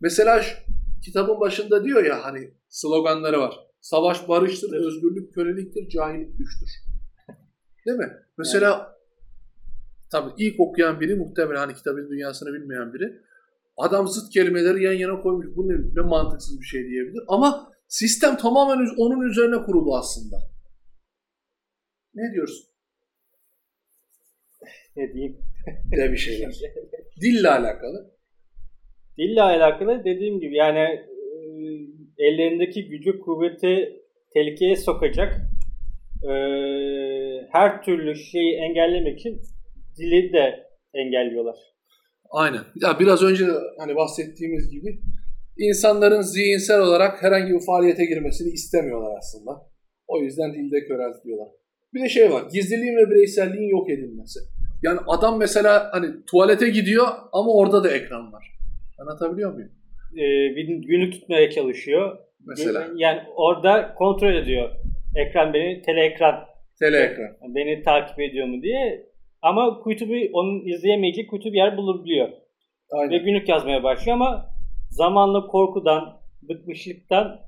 Mesela 0.00 0.42
şu- 0.42 0.56
kitabın 1.04 1.40
başında 1.40 1.84
diyor 1.84 2.04
ya 2.04 2.24
hani 2.24 2.54
sloganları 2.68 3.40
var. 3.40 3.54
Savaş 3.80 4.28
barıştır, 4.28 4.72
özgürlük 4.86 5.34
köleliktir, 5.34 5.88
cahillik 5.88 6.38
güçtür. 6.38 6.68
Değil 7.86 7.98
mi? 7.98 8.12
Mesela 8.38 8.96
tabii 10.12 10.30
ilk 10.38 10.60
okuyan 10.60 11.00
biri 11.00 11.14
muhtemelen 11.14 11.58
hani 11.58 11.74
kitabın 11.74 12.10
dünyasını 12.10 12.52
bilmeyen 12.54 12.92
biri 12.94 13.20
Adam 13.78 14.08
zıt 14.08 14.32
kelimeleri 14.32 14.84
yan 14.84 14.92
yana 14.92 15.20
koymuş. 15.20 15.46
Bu 15.56 15.68
ne, 15.68 15.74
ne 15.94 16.08
mantıksız 16.08 16.60
bir 16.60 16.66
şey 16.66 16.84
diyebilir. 16.84 17.22
Ama 17.28 17.72
sistem 17.88 18.36
tamamen 18.36 18.86
onun 18.96 19.30
üzerine 19.30 19.62
kurulu 19.62 19.96
aslında. 19.96 20.36
Ne 22.14 22.32
diyorsun? 22.34 22.66
Ne 24.96 25.12
diyeyim? 25.12 25.38
De 25.96 26.12
bir 26.12 26.16
şeyler. 26.16 26.54
Dille 27.20 27.48
alakalı. 27.48 28.10
Dille 29.18 29.42
alakalı 29.42 30.04
dediğim 30.04 30.40
gibi 30.40 30.56
yani 30.56 30.78
e, 30.78 31.04
ellerindeki 32.18 32.88
gücü 32.88 33.20
kuvveti 33.20 34.02
tehlikeye 34.34 34.76
sokacak 34.76 35.36
e, 36.24 36.32
her 37.52 37.82
türlü 37.82 38.16
şeyi 38.16 38.56
engellemek 38.56 39.18
için 39.20 39.40
dili 39.98 40.32
de 40.32 40.68
engelliyorlar. 40.94 41.56
Aynen. 42.30 42.60
Ya 42.82 42.98
biraz 43.00 43.22
önce 43.22 43.44
hani 43.78 43.96
bahsettiğimiz 43.96 44.70
gibi 44.70 45.00
insanların 45.58 46.20
zihinsel 46.20 46.80
olarak 46.80 47.22
herhangi 47.22 47.52
bir 47.54 47.66
faaliyete 47.66 48.04
girmesini 48.04 48.48
istemiyorlar 48.52 49.18
aslında. 49.18 49.50
O 50.06 50.22
yüzden 50.22 50.54
dilde 50.54 50.84
köreltiyorlar. 50.84 51.48
Bir 51.94 52.02
de 52.02 52.08
şey 52.08 52.30
var. 52.30 52.42
Gizliliğin 52.52 52.96
ve 52.96 53.10
bireyselliğin 53.10 53.68
yok 53.68 53.90
edilmesi. 53.90 54.40
Yani 54.82 55.00
adam 55.06 55.38
mesela 55.38 55.88
hani 55.92 56.06
tuvalete 56.30 56.68
gidiyor 56.70 57.06
ama 57.32 57.52
orada 57.52 57.84
da 57.84 57.90
ekran 57.90 58.32
var. 58.32 58.58
Anlatabiliyor 58.98 59.52
muyum? 59.52 59.70
Ee, 60.16 60.62
günü 60.86 61.10
tutmaya 61.10 61.50
çalışıyor. 61.50 62.18
Mesela. 62.46 62.88
Yani 62.96 63.20
orada 63.36 63.94
kontrol 63.94 64.34
ediyor. 64.34 64.70
Ekran 65.16 65.54
beni, 65.54 65.82
tele 65.82 66.04
ekran. 66.04 66.34
Tele 66.78 66.98
ekran. 66.98 67.36
Beni 67.54 67.82
takip 67.82 68.20
ediyor 68.20 68.46
mu 68.46 68.62
diye. 68.62 69.07
Ama 69.42 69.80
kuytu 69.80 70.08
bir, 70.08 70.30
onun 70.32 70.66
izleyemeyeceği 70.66 71.26
kuytu 71.26 71.52
bir 71.52 71.58
yer 71.58 71.76
bulabiliyor. 71.76 72.28
Aynen. 72.90 73.10
Ve 73.10 73.18
günlük 73.18 73.48
yazmaya 73.48 73.82
başlıyor 73.82 74.16
ama 74.16 74.46
zamanla 74.90 75.46
korkudan, 75.46 76.20
bıkmışlıktan 76.42 77.40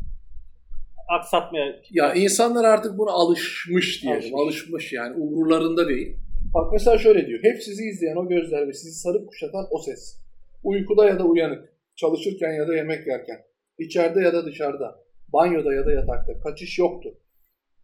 aksatmaya... 1.09 1.81
Ya 1.91 2.15
insanlar 2.15 2.65
artık 2.65 2.99
buna 2.99 3.11
alışmış 3.11 4.03
diyelim. 4.03 4.21
Alışmış, 4.21 4.41
alışmış 4.41 4.93
yani 4.93 5.17
umurlarında 5.17 5.89
değil. 5.89 6.17
Bak 6.55 6.73
mesela 6.73 6.99
şöyle 6.99 7.27
diyor. 7.27 7.41
Hep 7.43 7.63
sizi 7.63 7.85
izleyen 7.85 8.17
o 8.17 8.29
gözler 8.29 8.69
ve 8.69 8.73
sizi 8.73 9.01
sarıp 9.01 9.29
kuşatan 9.29 9.67
o 9.71 9.79
ses. 9.79 10.21
Uykuda 10.65 11.07
ya 11.07 11.19
da 11.19 11.25
uyanık. 11.25 11.73
Çalışırken 11.97 12.53
ya 12.53 12.69
da 12.69 12.77
yemek 12.77 13.07
yerken. 13.07 13.39
içeride 13.79 14.21
ya 14.21 14.33
da 14.33 14.47
dışarıda. 14.47 15.05
Banyoda 15.33 15.75
ya 15.75 15.87
da 15.87 15.93
yatakta. 15.93 16.41
Kaçış 16.41 16.79
yoktu. 16.79 17.15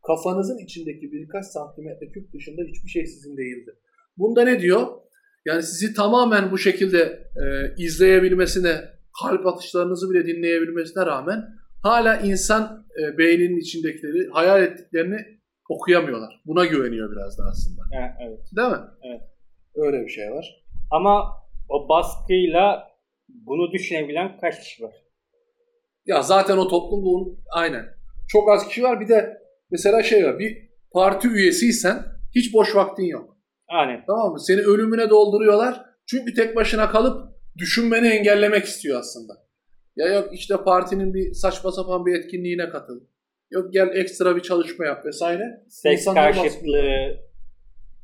Kafanızın 0.06 0.58
içindeki 0.58 1.12
birkaç 1.12 1.46
santimetre 1.46 2.06
küp 2.08 2.32
dışında 2.32 2.62
hiçbir 2.62 2.88
şey 2.88 3.06
sizin 3.06 3.36
değildi. 3.36 3.76
Bunda 4.16 4.44
ne 4.44 4.60
diyor? 4.60 4.86
Yani 5.46 5.62
sizi 5.62 5.94
tamamen 5.94 6.50
bu 6.50 6.58
şekilde 6.58 6.98
e, 7.36 7.74
izleyebilmesine, 7.78 8.80
kalp 9.22 9.46
atışlarınızı 9.46 10.10
bile 10.10 10.26
dinleyebilmesine 10.26 11.06
rağmen 11.06 11.44
hala 11.82 12.16
insan 12.16 12.86
e, 13.02 13.18
beyninin 13.18 13.60
içindekileri, 13.60 14.28
hayal 14.32 14.62
ettiklerini 14.62 15.18
okuyamıyorlar. 15.68 16.42
Buna 16.46 16.64
güveniyor 16.64 17.12
biraz 17.12 17.38
da 17.38 17.42
aslında. 17.50 17.82
Evet. 18.20 18.38
Değil 18.56 18.68
mi? 18.68 18.84
Evet. 19.02 19.20
Öyle 19.74 20.04
bir 20.04 20.08
şey 20.08 20.30
var. 20.30 20.64
Ama 20.90 21.24
o 21.68 21.88
baskıyla 21.88 22.88
bunu 23.28 23.72
düşünebilen 23.72 24.40
kaç 24.40 24.60
kişi 24.60 24.82
var? 24.82 24.94
Ya 26.06 26.22
zaten 26.22 26.56
o 26.56 26.68
toplum 26.68 27.04
bunun 27.04 27.38
aynen. 27.52 27.86
Çok 28.28 28.50
az 28.50 28.68
kişi 28.68 28.82
var. 28.82 29.00
Bir 29.00 29.08
de 29.08 29.38
mesela 29.70 30.02
şey 30.02 30.24
var. 30.24 30.38
Bir 30.38 30.70
parti 30.92 31.28
üyesiysen 31.28 32.02
hiç 32.34 32.54
boş 32.54 32.76
vaktin 32.76 33.04
yok. 33.04 33.35
Aynen. 33.68 34.04
Tamam 34.06 34.32
mı? 34.32 34.40
Seni 34.40 34.60
ölümüne 34.60 35.10
dolduruyorlar. 35.10 35.84
Çünkü 36.06 36.34
tek 36.34 36.56
başına 36.56 36.90
kalıp 36.90 37.36
düşünmeni 37.58 38.08
engellemek 38.08 38.64
istiyor 38.64 39.00
aslında. 39.00 39.32
Ya 39.96 40.06
yok 40.06 40.28
işte 40.32 40.54
partinin 40.64 41.14
bir 41.14 41.32
saçma 41.32 41.72
sapan 41.72 42.06
bir 42.06 42.14
etkinliğine 42.14 42.68
katıl. 42.68 43.00
Yok 43.50 43.72
gel 43.72 43.88
ekstra 43.94 44.36
bir 44.36 44.40
çalışma 44.40 44.84
yap 44.84 45.06
vesaire. 45.06 45.64
Seks 45.68 46.04
karşıtlığı 46.04 47.16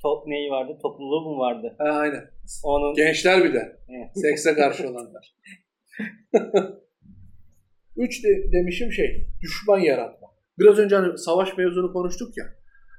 top 0.03 0.27
neyi 0.27 0.51
vardı? 0.51 0.79
Topluluğu 0.83 1.20
mu 1.20 1.38
vardı? 1.38 1.75
Ha, 1.79 1.85
aynen. 1.85 2.31
Onun... 2.64 2.94
Gençler 2.94 3.44
bir 3.44 3.55
de. 3.55 3.77
Sekse 4.14 4.55
karşı 4.55 4.88
olanlar. 4.88 5.37
Üç 7.96 8.25
de, 8.25 8.53
demişim 8.53 8.92
şey, 8.92 9.27
düşman 9.40 9.79
yaratma. 9.79 10.29
Biraz 10.59 10.79
önce 10.79 10.96
hani 10.96 11.18
savaş 11.18 11.57
mevzunu 11.57 11.92
konuştuk 11.92 12.37
ya. 12.37 12.44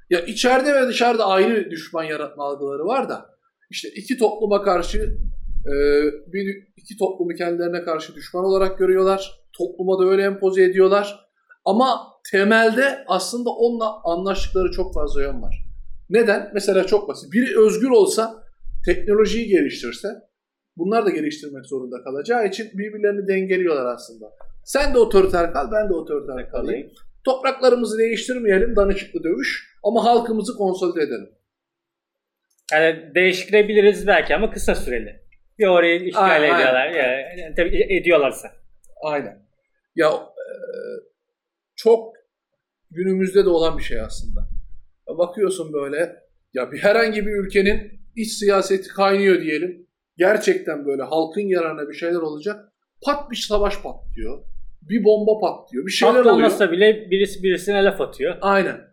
Ya 0.09 0.19
içeride 0.19 0.75
ve 0.75 0.87
dışarıda 0.87 1.25
ayrı 1.25 1.71
düşman 1.71 2.03
yaratma 2.03 2.43
algıları 2.43 2.85
var 2.85 3.09
da 3.09 3.33
işte 3.73 3.89
iki 3.89 4.17
topluma 4.17 4.61
karşı 4.61 5.17
e, 5.67 5.73
bir 6.33 6.67
iki 6.77 6.97
toplumu 6.97 7.35
kendilerine 7.35 7.83
karşı 7.83 8.15
düşman 8.15 8.45
olarak 8.45 8.77
görüyorlar. 8.77 9.31
Topluma 9.57 9.99
da 9.99 10.09
öyle 10.09 10.23
empoze 10.23 10.63
ediyorlar. 10.63 11.29
Ama 11.65 12.13
temelde 12.31 13.03
aslında 13.07 13.49
onunla 13.49 14.03
anlaştıkları 14.03 14.71
çok 14.71 14.93
fazla 14.93 15.21
yön 15.21 15.41
var. 15.41 15.65
Neden? 16.09 16.51
Mesela 16.53 16.83
çok 16.83 17.07
basit. 17.07 17.33
Biri 17.33 17.59
özgür 17.59 17.89
olsa, 17.89 18.43
teknolojiyi 18.85 19.47
geliştirse, 19.47 20.07
bunlar 20.77 21.05
da 21.05 21.09
geliştirmek 21.09 21.65
zorunda 21.65 22.03
kalacağı 22.03 22.47
için 22.47 22.71
birbirlerini 22.73 23.27
dengeliyorlar 23.27 23.85
aslında. 23.85 24.25
Sen 24.65 24.93
de 24.93 24.99
otoriter 24.99 25.53
kal, 25.53 25.71
ben 25.71 25.89
de 25.89 25.93
otoriter 25.93 26.49
kalayım. 26.49 26.91
Topraklarımızı 27.23 27.97
değiştirmeyelim, 27.97 28.75
danışıklı 28.75 29.23
dövüş 29.23 29.72
ama 29.83 30.03
halkımızı 30.03 30.57
konsolide 30.57 31.03
edelim. 31.03 31.29
Yani 32.71 33.15
değiştirebiliriz 33.15 34.07
belki 34.07 34.35
ama 34.35 34.51
kısa 34.51 34.75
süreli. 34.75 35.23
Bir 35.59 35.67
orayı 35.67 36.03
işgal 36.03 36.23
aynen, 36.23 36.55
ediyorlar. 36.55 36.87
Aynen. 36.87 37.37
Yani, 37.37 37.55
tabii 37.55 37.93
ediyorlarsa. 37.93 38.51
Aynen. 39.03 39.45
Ya 39.95 40.09
e, 40.09 40.45
çok 41.75 42.13
günümüzde 42.91 43.45
de 43.45 43.49
olan 43.49 43.77
bir 43.77 43.83
şey 43.83 43.99
aslında. 43.99 44.49
Bakıyorsun 45.07 45.73
böyle 45.73 46.15
ya 46.53 46.71
bir 46.71 46.77
herhangi 46.77 47.25
bir 47.25 47.31
ülkenin 47.31 47.99
iç 48.15 48.31
siyaseti 48.31 48.89
kaynıyor 48.89 49.41
diyelim. 49.41 49.87
Gerçekten 50.17 50.85
böyle 50.85 51.03
halkın 51.03 51.41
yararına 51.41 51.89
bir 51.89 51.93
şeyler 51.93 52.19
olacak. 52.19 52.73
Pat 53.01 53.31
bir 53.31 53.35
savaş 53.35 53.81
patlıyor. 53.81 54.43
Bir 54.81 55.03
bomba 55.03 55.39
patlıyor. 55.39 55.85
Bir 55.85 55.91
şeyler 55.91 56.23
Patlamasa 56.23 56.55
oluyor. 56.55 56.71
bile 56.71 57.11
birisi 57.11 57.43
birisine 57.43 57.83
laf 57.83 58.01
atıyor. 58.01 58.37
Aynen. 58.41 58.92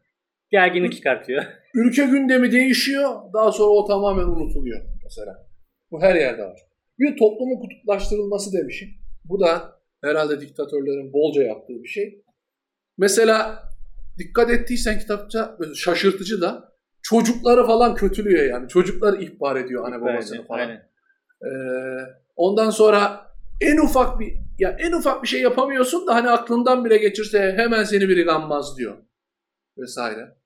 Gerginlik 0.50 0.92
çıkartıyor. 0.92 1.44
Ülke 1.74 2.04
gündemi 2.04 2.52
değişiyor. 2.52 3.10
Daha 3.34 3.52
sonra 3.52 3.70
o 3.70 3.86
tamamen 3.86 4.24
unutuluyor 4.24 4.80
mesela. 5.04 5.46
Bu 5.90 6.02
her 6.02 6.14
yerde 6.14 6.42
var. 6.42 6.60
Bir 6.98 7.16
toplumun 7.16 7.60
kutuplaştırılması 7.60 8.52
demişim. 8.52 8.88
Bu 9.24 9.40
da 9.40 9.80
herhalde 10.04 10.40
diktatörlerin 10.40 11.12
bolca 11.12 11.42
yaptığı 11.42 11.82
bir 11.82 11.88
şey. 11.88 12.24
Mesela 12.98 13.62
dikkat 14.18 14.50
ettiysen 14.50 14.98
kitapça 14.98 15.56
şaşırtıcı 15.74 16.40
da 16.40 16.72
çocukları 17.02 17.66
falan 17.66 17.94
kötülüyor 17.94 18.44
yani. 18.44 18.68
Çocuklar 18.68 19.18
ihbar 19.18 19.56
ediyor 19.56 19.84
anne 19.84 20.00
babasını 20.00 20.46
falan. 20.46 20.58
Aynen. 20.58 20.90
Ee, 21.42 21.48
ondan 22.36 22.70
sonra 22.70 23.26
en 23.60 23.76
ufak 23.76 24.20
bir 24.20 24.32
ya 24.58 24.76
en 24.80 24.92
ufak 24.92 25.22
bir 25.22 25.28
şey 25.28 25.42
yapamıyorsun 25.42 26.06
da 26.06 26.14
hani 26.14 26.30
aklından 26.30 26.84
bile 26.84 26.96
geçirse 26.96 27.52
hemen 27.56 27.84
seni 27.84 28.08
biri 28.08 28.22
gammaz 28.22 28.78
diyor. 28.78 28.98
Vesaire. 29.78 30.39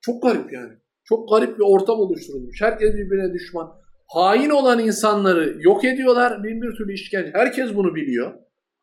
Çok 0.00 0.22
garip 0.22 0.52
yani. 0.52 0.72
Çok 1.04 1.28
garip 1.30 1.58
bir 1.58 1.64
ortam 1.64 2.00
oluşturulmuş. 2.00 2.62
Herkes 2.62 2.94
birbirine 2.94 3.32
düşman. 3.34 3.78
Hain 4.08 4.50
olan 4.50 4.78
insanları 4.78 5.56
yok 5.60 5.84
ediyorlar. 5.84 6.44
Bin 6.44 6.62
bir 6.62 6.76
türlü 6.76 6.92
işkence. 6.92 7.30
Herkes 7.34 7.74
bunu 7.74 7.94
biliyor. 7.94 8.34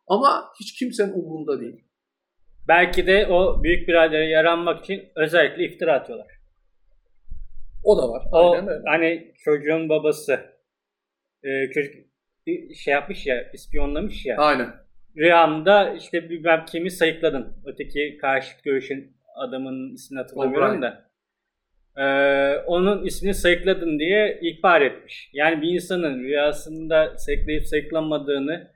Ama 0.08 0.45
hiç 0.60 0.80
kimsenin 0.80 1.13
umurunda 1.13 1.62
değil. 1.62 1.86
Belki 2.67 3.08
de 3.08 3.28
o 3.28 3.63
büyük 3.63 3.88
biradere 3.88 4.25
yaranmak 4.25 4.84
için 4.84 5.04
özellikle 5.15 5.65
iftira 5.65 5.93
atıyorlar. 5.93 6.28
O 7.84 7.97
da 7.97 8.10
var. 8.10 8.23
O 8.32 8.51
Aynen 8.51 8.67
öyle. 8.67 8.84
hani 8.86 9.34
çocuğun 9.43 9.89
babası 9.89 10.39
e, 11.43 11.71
çocuk 11.73 11.93
şey 12.75 12.91
yapmış 12.91 13.25
ya, 13.25 13.51
ispiyonlamış 13.54 14.25
ya. 14.25 14.38
Aynen. 14.38 14.73
Rüyamda 15.17 15.93
işte 15.93 16.30
bilmem 16.30 16.65
kimi 16.65 16.91
sayıkladın. 16.91 17.54
Öteki 17.65 18.17
karşıt 18.21 18.63
görüşün 18.63 19.17
adamın 19.36 19.93
ismini 19.93 20.21
hatırlamıyorum 20.21 20.82
da. 20.82 21.04
Ee, 21.97 22.58
onun 22.67 23.05
ismini 23.05 23.34
sayıkladın 23.34 23.99
diye 23.99 24.39
ihbar 24.41 24.81
etmiş. 24.81 25.29
Yani 25.34 25.62
bir 25.62 25.73
insanın 25.73 26.19
rüyasında 26.19 27.17
sayıklayıp 27.17 27.65
sayıklamadığını 27.65 28.67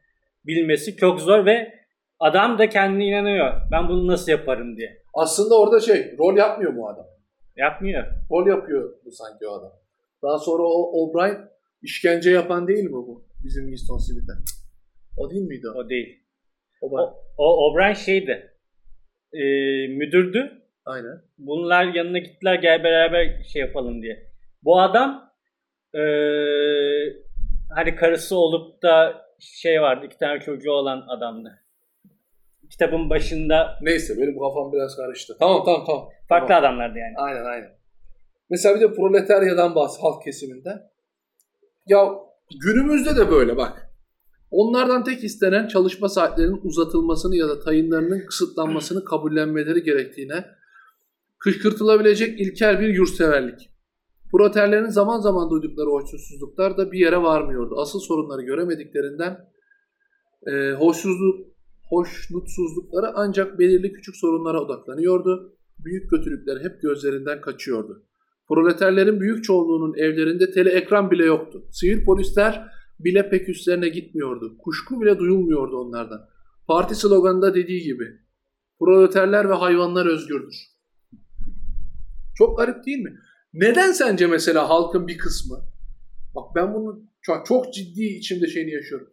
bilmesi 0.46 0.96
çok 0.96 1.22
zor 1.22 1.46
ve 1.46 1.80
Adam 2.20 2.60
da 2.60 2.70
kendine 2.70 3.06
inanıyor. 3.06 3.54
Ben 3.72 3.90
bunu 3.90 4.08
nasıl 4.08 4.32
yaparım 4.32 4.78
diye. 4.78 5.04
Aslında 5.14 5.60
orada 5.60 5.80
şey, 5.80 6.18
rol 6.18 6.38
yapmıyor 6.38 6.74
mu 6.74 6.88
adam? 6.88 7.08
Yapmıyor. 7.56 8.04
Rol 8.32 8.48
yapıyor 8.48 8.94
bu 9.06 9.12
sanki 9.12 9.48
o 9.48 9.52
adam. 9.52 9.72
Daha 10.24 10.38
sonra 10.38 10.64
o 10.64 10.92
O'Brien 10.92 11.50
işkence 11.82 12.32
yapan 12.32 12.68
değil 12.68 12.84
mi 12.84 12.92
bu? 12.92 13.28
Bizim 13.44 13.64
Winston 13.64 13.98
Smith'e. 13.98 14.34
O 15.18 15.32
değil 15.32 15.42
miydi 15.42 15.70
o? 15.70 15.78
O 15.78 15.90
değil. 15.90 16.24
O, 16.82 17.00
o, 17.00 17.24
o 17.38 17.46
O'Brien 17.46 17.94
şeydi. 17.94 18.52
E, 19.34 19.42
müdürdü. 19.88 20.59
Aynen. 20.90 21.22
Bunlar 21.38 21.84
yanına 21.84 22.18
gittiler 22.18 22.56
gel 22.56 22.84
beraber 22.84 23.44
şey 23.44 23.62
yapalım 23.62 24.02
diye. 24.02 24.30
Bu 24.64 24.82
adam 24.82 25.32
e, 25.94 26.02
hani 27.76 27.96
karısı 27.96 28.36
olup 28.36 28.84
da 28.84 29.26
şey 29.40 29.82
vardı. 29.82 30.06
iki 30.06 30.18
tane 30.18 30.40
çocuğu 30.40 30.72
olan 30.72 31.06
adamdı. 31.08 31.60
Kitabın 32.70 33.10
başında 33.10 33.78
Neyse 33.82 34.14
benim 34.18 34.40
kafam 34.40 34.74
biraz 34.74 34.96
karıştı. 34.96 35.38
Tamam 35.40 35.64
tamam 35.66 35.84
tamam. 35.86 36.10
farklı 36.30 36.48
Tamam. 36.48 36.64
adamlardı 36.64 36.98
yani. 36.98 37.14
Aynen 37.18 37.46
aynen. 37.46 37.72
Mesela 38.50 38.76
bir 38.76 38.82
de 38.82 38.94
proletaryadan 38.94 39.76
bahs 39.76 40.02
halk 40.02 40.24
kesiminden. 40.24 40.82
Ya 41.88 42.10
günümüzde 42.64 43.16
de 43.16 43.32
böyle 43.32 43.58
bak. 43.58 43.90
Onlardan 44.52 45.04
tek 45.04 45.24
istenen 45.24 45.68
çalışma 45.68 46.10
saatlerinin 46.10 46.62
uzatılmasını 46.64 47.36
ya 47.36 47.50
da 47.50 47.60
tayinlarının 47.60 48.26
kısıtlanmasını 48.26 49.04
kabullenmeleri 49.06 49.84
gerektiğine 49.84 50.46
kışkırtılabilecek 51.40 52.42
ilkel 52.42 52.80
bir 52.80 52.88
yurtseverlik. 52.88 53.70
Proleterlerin 54.32 54.90
zaman 54.90 55.20
zaman 55.20 55.50
duydukları 55.50 55.90
hoşnutsuzluklar 55.90 56.78
da 56.78 56.92
bir 56.92 57.00
yere 57.00 57.18
varmıyordu. 57.18 57.76
Asıl 57.82 58.00
sorunları 58.00 58.42
göremediklerinden 58.42 59.38
e, 60.48 60.72
hoşsuzluk, 60.72 61.48
hoşnutsuzlukları 61.90 63.12
ancak 63.16 63.60
belirli 63.60 63.94
küçük 63.94 64.16
sorunlara 64.16 64.62
odaklanıyordu. 64.62 65.56
Büyük 65.86 66.10
kötülükler 66.10 66.64
hep 66.64 66.82
gözlerinden 66.82 67.42
kaçıyordu. 67.42 68.06
Proleterlerin 68.48 69.20
büyük 69.20 69.44
çoğunluğunun 69.44 69.98
evlerinde 69.98 70.52
tele 70.52 70.70
ekran 70.70 71.12
bile 71.12 71.26
yoktu. 71.26 71.64
Sivil 71.72 72.06
polisler 72.06 72.68
bile 73.00 73.30
pek 73.30 73.50
üstlerine 73.50 73.90
gitmiyordu. 73.90 74.58
Kuşku 74.58 75.02
bile 75.02 75.20
duyulmuyordu 75.20 75.78
onlardan. 75.78 76.22
Parti 76.68 76.96
sloganında 76.96 77.56
dediği 77.56 77.84
gibi 77.84 78.06
proleterler 78.80 79.50
ve 79.50 79.54
hayvanlar 79.54 80.06
özgürdür. 80.06 80.79
Çok 82.40 82.58
garip 82.58 82.86
değil 82.86 83.00
mi? 83.00 83.20
Neden 83.54 83.92
sence 83.92 84.28
mesela 84.28 84.70
halkın 84.70 85.08
bir 85.08 85.18
kısmı 85.18 85.58
bak 86.36 86.56
ben 86.56 86.74
bunu 86.74 87.04
çok, 87.22 87.46
çok 87.46 87.74
ciddi 87.74 88.04
içimde 88.04 88.48
şeyini 88.48 88.72
yaşıyorum. 88.72 89.10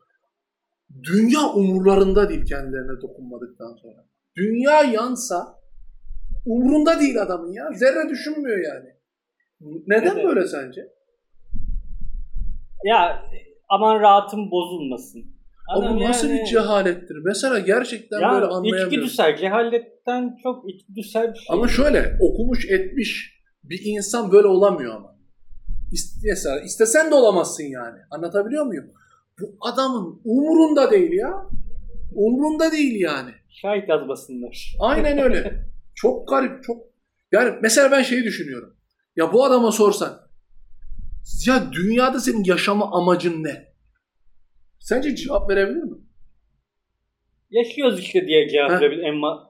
Dünya 1.02 1.40
umurlarında 1.40 2.28
değil 2.28 2.44
kendilerine 2.46 3.02
dokunmadıktan 3.02 3.74
sonra. 3.82 4.06
Dünya 4.36 4.82
yansa 4.82 5.60
umurunda 6.44 7.00
değil 7.00 7.22
adamın 7.22 7.52
ya. 7.52 7.72
Zerre 7.74 8.08
düşünmüyor 8.08 8.58
yani. 8.58 8.88
Neden 9.86 10.16
Evet. 10.16 10.24
böyle 10.24 10.48
sence? 10.48 10.92
Ya 12.84 13.22
aman 13.68 14.00
rahatım 14.00 14.50
bozulmasın. 14.50 15.35
Adam 15.68 15.96
bu 15.96 16.00
nasıl 16.00 16.28
yani- 16.28 16.40
bir 16.40 16.46
cehalettir? 16.46 17.16
Mesela 17.24 17.58
gerçekten 17.58 18.20
böyle 18.20 18.44
Ya 18.44 18.50
anlayamıyorum. 18.50 18.92
içgüdüsel, 18.92 19.36
cehaletten 19.36 20.36
çok 20.42 20.70
içgüdüsel 20.70 21.34
bir 21.34 21.38
şey. 21.38 21.46
Ama 21.56 21.68
şöyle 21.68 22.16
okumuş 22.20 22.70
etmiş 22.70 23.40
bir 23.64 23.80
insan 23.84 24.32
böyle 24.32 24.46
olamıyor 24.46 24.94
ama. 24.94 25.16
İstesen, 25.92 26.64
istesen 26.64 27.10
de 27.10 27.14
olamazsın 27.14 27.64
yani. 27.64 27.98
Anlatabiliyor 28.10 28.66
muyum? 28.66 28.84
Bu 29.40 29.56
adamın 29.60 30.20
umurunda 30.24 30.90
değil 30.90 31.12
ya. 31.12 31.32
Umurunda 32.14 32.72
değil 32.72 33.00
yani. 33.00 33.30
Şahit 33.48 33.88
yazmasınlar. 33.88 34.76
Aynen 34.80 35.18
öyle. 35.18 35.52
çok 35.94 36.28
garip, 36.28 36.62
çok. 36.64 36.76
Yani 37.32 37.54
mesela 37.62 37.90
ben 37.90 38.02
şeyi 38.02 38.24
düşünüyorum. 38.24 38.76
Ya 39.16 39.32
bu 39.32 39.44
adama 39.44 39.72
sorsan, 39.72 40.20
ya 41.46 41.72
dünyada 41.72 42.20
senin 42.20 42.44
yaşama 42.44 42.90
amacın 42.92 43.44
ne? 43.44 43.75
Sence 44.80 45.16
cevap 45.16 45.50
verebilir 45.50 45.82
mi? 45.82 45.96
Yaşıyoruz 47.50 48.00
işte 48.00 48.26
diye 48.26 48.48
cevap 48.48 48.70
Heh. 48.70 48.80
verebilir 48.80 49.04
ama 49.08 49.48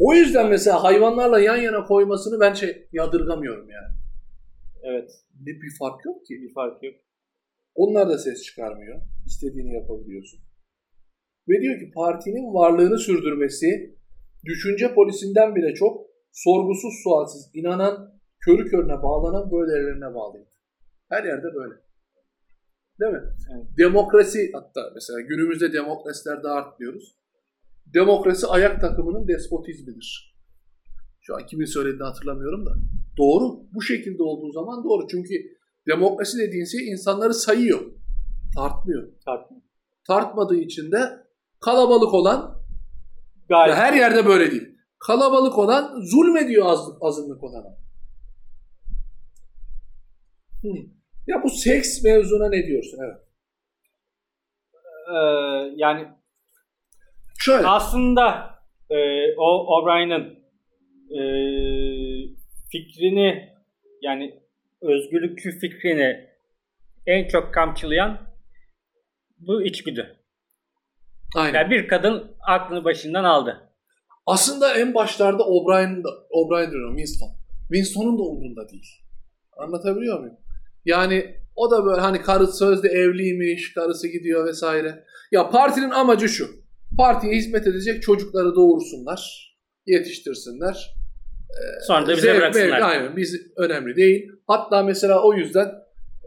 O 0.00 0.14
yüzden 0.14 0.48
mesela 0.50 0.84
hayvanlarla 0.84 1.40
yan 1.40 1.56
yana 1.56 1.84
koymasını 1.84 2.40
ben 2.40 2.52
şey 2.54 2.88
yadırgamıyorum 2.92 3.70
yani. 3.70 3.94
evet 4.82 5.10
Ne 5.40 5.46
bir 5.62 5.76
fark 5.78 6.04
yok 6.04 6.26
ki. 6.26 6.34
bir 6.42 6.54
fark 6.54 6.82
yok. 6.82 6.94
Onlar 7.74 8.08
da 8.08 8.18
ses 8.18 8.42
çıkarmıyor. 8.42 9.02
İstediğini 9.26 9.74
yapabiliyorsun. 9.74 10.40
Ve 11.48 11.60
diyor 11.62 11.78
ki 11.80 11.90
partinin 11.94 12.54
varlığını 12.54 12.98
sürdürmesi 12.98 13.96
düşünce 14.44 14.94
polisinden 14.94 15.54
bile 15.54 15.74
çok 15.74 16.06
sorgusuz 16.32 16.92
sualsiz 17.02 17.50
inanan 17.54 18.20
körü 18.40 18.66
körüne 18.70 19.02
bağlanan 19.02 19.50
böylelerine 19.50 20.14
bağlıydı. 20.14 20.48
Her 21.08 21.24
yerde 21.24 21.46
böyle. 21.54 21.74
Değil 23.00 23.12
mi? 23.12 23.22
Evet. 23.54 23.66
Demokrasi 23.78 24.50
hatta 24.52 24.80
mesela 24.94 25.20
günümüzde 25.20 25.72
demokrasiler 25.72 26.42
de 26.42 26.48
artmıyoruz. 26.48 27.14
Demokrasi 27.94 28.46
ayak 28.46 28.80
takımının 28.80 29.28
despotizmidir. 29.28 30.34
Şu 31.20 31.34
an 31.34 31.46
kimin 31.46 31.64
söylediğini 31.64 32.02
hatırlamıyorum 32.02 32.66
da. 32.66 32.70
Doğru. 33.18 33.60
Bu 33.74 33.82
şekilde 33.82 34.22
olduğu 34.22 34.52
zaman 34.52 34.84
doğru. 34.84 35.06
Çünkü 35.10 35.34
demokrasi 35.86 36.38
dediğin 36.38 36.64
şey 36.64 36.90
insanları 36.90 37.34
sayıyor. 37.34 37.80
Tartmıyor. 38.56 39.08
Tartma. 39.24 39.56
Tartmadığı 40.06 40.56
için 40.56 40.92
de 40.92 41.26
kalabalık 41.60 42.14
olan 42.14 42.62
Gayet. 43.48 43.76
her 43.76 43.92
yerde 43.92 44.26
böyle 44.26 44.50
değil. 44.50 44.68
Kalabalık 44.98 45.58
olan 45.58 46.00
zulmediyor 46.00 46.66
azlık, 46.66 46.96
azınlık 47.00 47.44
olana. 47.44 47.76
Hı. 50.62 50.68
Ya 51.28 51.42
bu 51.42 51.50
seks 51.50 52.02
mevzuna 52.02 52.48
ne 52.48 52.66
diyorsun? 52.66 52.98
Evet. 53.04 53.20
Ee, 55.08 55.74
yani 55.76 56.08
Şöyle. 57.38 57.66
aslında 57.66 58.54
e, 58.90 58.96
o 59.36 59.76
O'Brien'in 59.76 60.38
e, 61.10 61.20
fikrini 62.72 63.52
yani 64.02 64.40
özgürlükçü 64.82 65.58
fikrini 65.58 66.28
en 67.06 67.28
çok 67.28 67.54
kamçılayan 67.54 68.18
bu 69.38 69.62
içgüdü. 69.62 70.16
Aynen. 71.36 71.58
Yani 71.58 71.70
bir 71.70 71.88
kadın 71.88 72.36
aklını 72.40 72.84
başından 72.84 73.24
aldı. 73.24 73.70
Aslında 74.26 74.74
en 74.78 74.94
başlarda 74.94 75.44
O'Brien, 75.44 76.02
O'Brien 76.30 76.70
diyorum 76.70 76.96
Winston. 76.96 77.30
Winston'un 77.72 78.18
da 78.18 78.22
umurunda 78.22 78.68
değil. 78.68 78.86
Anlatabiliyor 79.56 80.20
muyum? 80.20 80.36
Yani 80.84 81.34
o 81.56 81.70
da 81.70 81.84
böyle 81.84 82.00
hani 82.00 82.22
karı 82.22 82.46
sözde 82.46 82.88
evliymiş, 82.88 83.74
karısı 83.74 84.08
gidiyor 84.08 84.46
vesaire. 84.46 85.04
Ya 85.32 85.50
partinin 85.50 85.90
amacı 85.90 86.28
şu. 86.28 86.48
Partiye 86.96 87.34
hizmet 87.34 87.66
edecek 87.66 88.02
çocukları 88.02 88.54
doğursunlar, 88.54 89.52
yetiştirsinler. 89.86 90.94
Sonra 91.86 92.06
da 92.06 92.12
bize 92.12 92.20
Zevk, 92.20 92.36
bıraksınlar. 92.36 92.68
mevk, 92.68 92.82
aynen 92.82 93.16
biz 93.16 93.40
önemli 93.56 93.96
değil. 93.96 94.32
Hatta 94.46 94.82
mesela 94.82 95.22
o 95.22 95.34
yüzden 95.34 95.72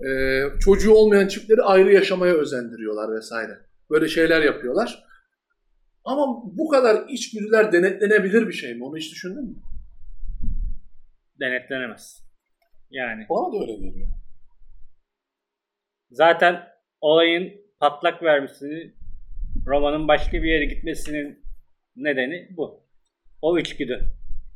e, 0.07 0.43
çocuğu 0.59 0.93
olmayan 0.93 1.27
çiftleri 1.27 1.61
ayrı 1.61 1.93
yaşamaya 1.93 2.33
özendiriyorlar 2.33 3.15
vesaire. 3.15 3.57
Böyle 3.89 4.07
şeyler 4.07 4.41
yapıyorlar. 4.41 5.03
Ama 6.05 6.25
bu 6.57 6.69
kadar 6.69 7.07
içgüdüler 7.09 7.71
denetlenebilir 7.71 8.47
bir 8.47 8.53
şey 8.53 8.75
mi? 8.75 8.83
Onu 8.83 8.97
hiç 8.97 9.11
düşündün 9.11 9.43
mü? 9.43 9.55
Denetlenemez. 11.39 12.23
Yani 12.91 13.25
Bana 13.29 13.53
da 13.53 13.61
öyle 13.61 13.73
geliyor. 13.73 14.07
Zaten 16.11 16.67
olayın 17.01 17.53
patlak 17.79 18.23
vermesini 18.23 18.93
romanın 19.67 20.07
başka 20.07 20.31
bir 20.33 20.49
yere 20.51 20.65
gitmesinin 20.65 21.43
nedeni 21.95 22.47
bu. 22.57 22.83
O 23.41 23.59
içgüdü. 23.59 23.99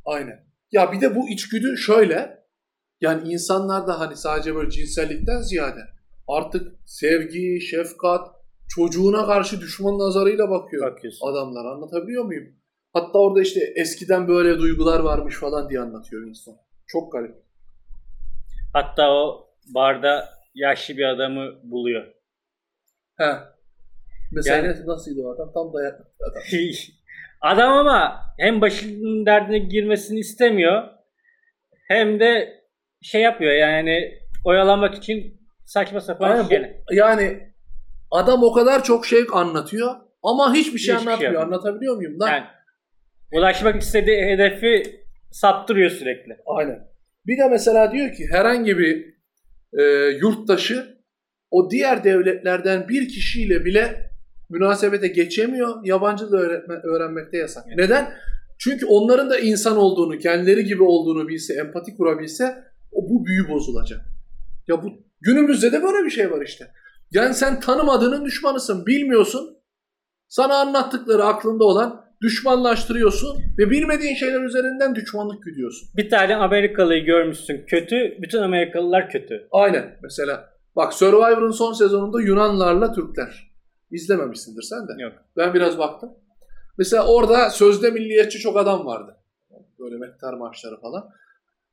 Aynen. 0.04 0.46
Ya 0.72 0.92
bir 0.92 1.00
de 1.00 1.14
bu 1.14 1.28
içgüdü 1.28 1.76
şöyle. 1.76 2.46
Yani 3.00 3.32
insanlar 3.32 3.86
da 3.86 4.00
hani 4.00 4.16
sadece 4.16 4.54
böyle 4.54 4.70
cinsellikten 4.70 5.38
ziyade 5.40 5.80
artık 6.28 6.72
sevgi, 6.84 7.60
şefkat, 7.60 8.28
çocuğuna 8.68 9.26
karşı 9.26 9.60
düşman 9.60 9.98
nazarıyla 9.98 10.50
bakıyor 10.50 10.92
Bakıyorsun. 10.92 11.26
adamlar. 11.32 11.64
Anlatabiliyor 11.64 12.24
muyum? 12.24 12.54
Hatta 12.92 13.18
orada 13.18 13.40
işte 13.42 13.60
eskiden 13.76 14.28
böyle 14.28 14.58
duygular 14.58 15.00
varmış 15.00 15.36
falan 15.36 15.70
diye 15.70 15.80
anlatıyor 15.80 16.28
insan. 16.28 16.54
Çok 16.86 17.12
garip. 17.12 17.34
Hatta 18.72 19.10
o 19.10 19.48
barda 19.74 20.28
yaşlı 20.56 20.96
bir 20.96 21.04
adamı 21.04 21.50
buluyor. 21.62 22.06
He. 23.18 23.32
Mesela 24.32 24.56
Yani- 24.56 24.86
nasılydı 24.86 25.22
o 25.26 25.34
adam? 25.34 25.52
Tam 25.54 25.72
dayak 25.74 25.94
adam. 26.00 26.42
Adam 27.40 27.72
ama 27.72 28.20
hem 28.38 28.60
başının 28.60 29.26
derdine 29.26 29.58
girmesini 29.58 30.18
istemiyor 30.18 30.82
hem 31.88 32.20
de 32.20 32.60
şey 33.02 33.22
yapıyor 33.22 33.52
yani 33.52 34.18
oyalamak 34.44 34.94
için 34.94 35.40
saçma 35.64 36.00
sapan 36.00 36.44
bu- 36.44 36.48
şeyler. 36.48 36.76
yani 36.90 37.52
adam 38.10 38.42
o 38.42 38.52
kadar 38.52 38.84
çok 38.84 39.06
şey 39.06 39.20
anlatıyor 39.32 39.94
ama 40.22 40.54
hiçbir 40.54 40.78
şey 40.78 40.94
Hiçbir 40.94 41.04
şey 41.04 41.12
anlatmıyor. 41.12 41.32
yapmıyor. 41.32 41.42
Anlatabiliyor 41.52 41.96
muyum? 41.96 42.20
Lan, 42.20 42.28
Yani 42.28 42.44
ulaşmak 43.32 43.82
istediği 43.82 44.24
hedefi 44.26 44.82
saptırıyor 45.30 45.90
sürekli. 45.90 46.36
Aynen. 46.46 46.88
Bir 47.26 47.38
de 47.38 47.48
mesela 47.48 47.92
diyor 47.92 48.12
ki 48.12 48.26
herhangi 48.30 48.78
bir 48.78 49.15
e, 49.72 49.82
yurttaşı 50.20 50.96
o 51.50 51.70
diğer 51.70 52.04
devletlerden 52.04 52.88
bir 52.88 53.08
kişiyle 53.08 53.64
bile 53.64 54.10
münasebete 54.50 55.08
geçemiyor. 55.08 55.84
Yabancı 55.84 56.32
da 56.32 56.36
öğretme, 56.36 56.74
öğrenmekte 56.74 57.38
yasak. 57.38 57.64
Evet. 57.68 57.78
Neden? 57.78 58.12
Çünkü 58.58 58.86
onların 58.86 59.30
da 59.30 59.38
insan 59.38 59.76
olduğunu, 59.76 60.18
kendileri 60.18 60.64
gibi 60.64 60.82
olduğunu 60.82 61.28
bilse, 61.28 61.54
empati 61.54 61.96
kurabilse 61.96 62.64
o 62.92 63.08
bu 63.08 63.26
büyü 63.26 63.48
bozulacak. 63.48 64.00
Ya 64.68 64.82
bu 64.82 64.92
günümüzde 65.20 65.72
de 65.72 65.82
böyle 65.82 66.04
bir 66.04 66.10
şey 66.10 66.30
var 66.30 66.42
işte. 66.46 66.70
Yani 67.10 67.34
sen 67.34 67.60
tanımadığının 67.60 68.24
düşmanısın. 68.24 68.86
Bilmiyorsun. 68.86 69.56
Sana 70.28 70.54
anlattıkları 70.54 71.24
aklında 71.24 71.64
olan 71.64 72.05
düşmanlaştırıyorsun 72.22 73.42
ve 73.58 73.70
bilmediğin 73.70 74.14
şeyler 74.14 74.40
üzerinden 74.40 74.94
düşmanlık 74.94 75.42
güdüyorsun. 75.42 75.88
Bir 75.96 76.10
tane 76.10 76.36
Amerikalıyı 76.36 77.04
görmüşsün 77.04 77.64
kötü, 77.66 78.16
bütün 78.22 78.42
Amerikalılar 78.42 79.10
kötü. 79.10 79.48
Aynen. 79.52 79.96
Mesela 80.02 80.50
bak 80.76 80.94
Survivor'ın 80.94 81.50
son 81.50 81.72
sezonunda 81.72 82.20
Yunanlarla 82.20 82.92
Türkler. 82.92 83.50
İzlememişsindir 83.90 84.62
sen 84.62 84.88
de. 84.88 85.02
Yok. 85.02 85.12
Ben 85.36 85.54
biraz 85.54 85.78
baktım. 85.78 86.10
Mesela 86.78 87.06
orada 87.06 87.50
sözde 87.50 87.90
milliyetçi 87.90 88.38
çok 88.38 88.56
adam 88.56 88.86
vardı. 88.86 89.16
Böyle 89.78 89.96
mehter 89.96 90.34
maçları 90.34 90.80
falan. 90.80 91.10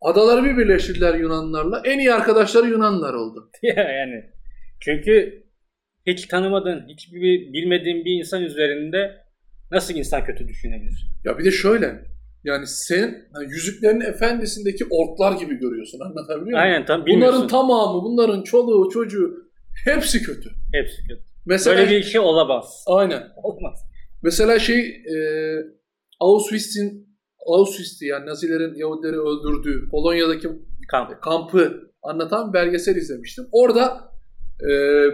Adaları 0.02 0.44
bir 0.44 0.58
birleştirdiler 0.58 1.16
Yunanlarla. 1.16 1.82
En 1.86 2.00
iyi 2.00 2.14
arkadaşları 2.14 2.68
Yunanlar 2.68 3.14
oldu. 3.14 3.50
yani 3.64 4.30
çünkü 4.80 5.44
hiç 6.08 6.26
tanımadığın, 6.26 6.88
hiç 6.88 7.14
bilmediğin 7.54 8.06
bir 8.06 8.12
insan 8.20 8.42
üzerinde 8.42 9.23
nasıl 9.72 9.94
insan 9.94 10.26
kötü 10.26 10.48
düşünebilir? 10.48 11.08
Ya 11.24 11.38
bir 11.38 11.46
de 11.46 11.52
şöyle. 11.52 12.06
Yani 12.44 12.68
sen 12.68 13.28
yani 13.36 13.50
Yüzüklerin 13.50 14.02
Efendisi'ndeki 14.02 14.86
orklar 14.90 15.32
gibi 15.40 15.56
görüyorsun. 15.56 16.00
Anlatabiliyor 16.00 16.42
muyum? 16.42 16.60
Aynen 16.60 16.86
tam 16.86 17.06
Bunların 17.08 17.48
tamamı, 17.48 18.04
bunların 18.04 18.44
çoluğu, 18.44 18.90
çocuğu 18.90 19.50
hepsi 19.86 20.24
kötü. 20.24 20.50
Hepsi 20.74 21.02
kötü. 21.08 21.22
Mesela, 21.46 21.78
Böyle 21.78 21.92
bir 21.92 22.04
şey 22.04 22.22
olamaz. 22.22 22.84
Aynen. 22.88 23.24
Olmaz. 23.44 23.80
Mesela 24.24 24.60
şey 24.60 24.80
e, 24.90 25.16
Auschwitz'in 26.20 27.18
Auschwitz'ti 27.48 28.06
yani 28.06 28.26
Nazilerin 28.26 28.76
Yahudileri 28.76 29.20
öldürdüğü 29.20 29.90
Polonya'daki 29.90 30.48
Kamp. 30.92 31.22
kampı 31.22 31.92
anlatan 32.04 32.54
belgesel 32.54 32.96
izlemiştim. 32.96 33.46
Orada 33.52 34.12
e, 34.62 34.70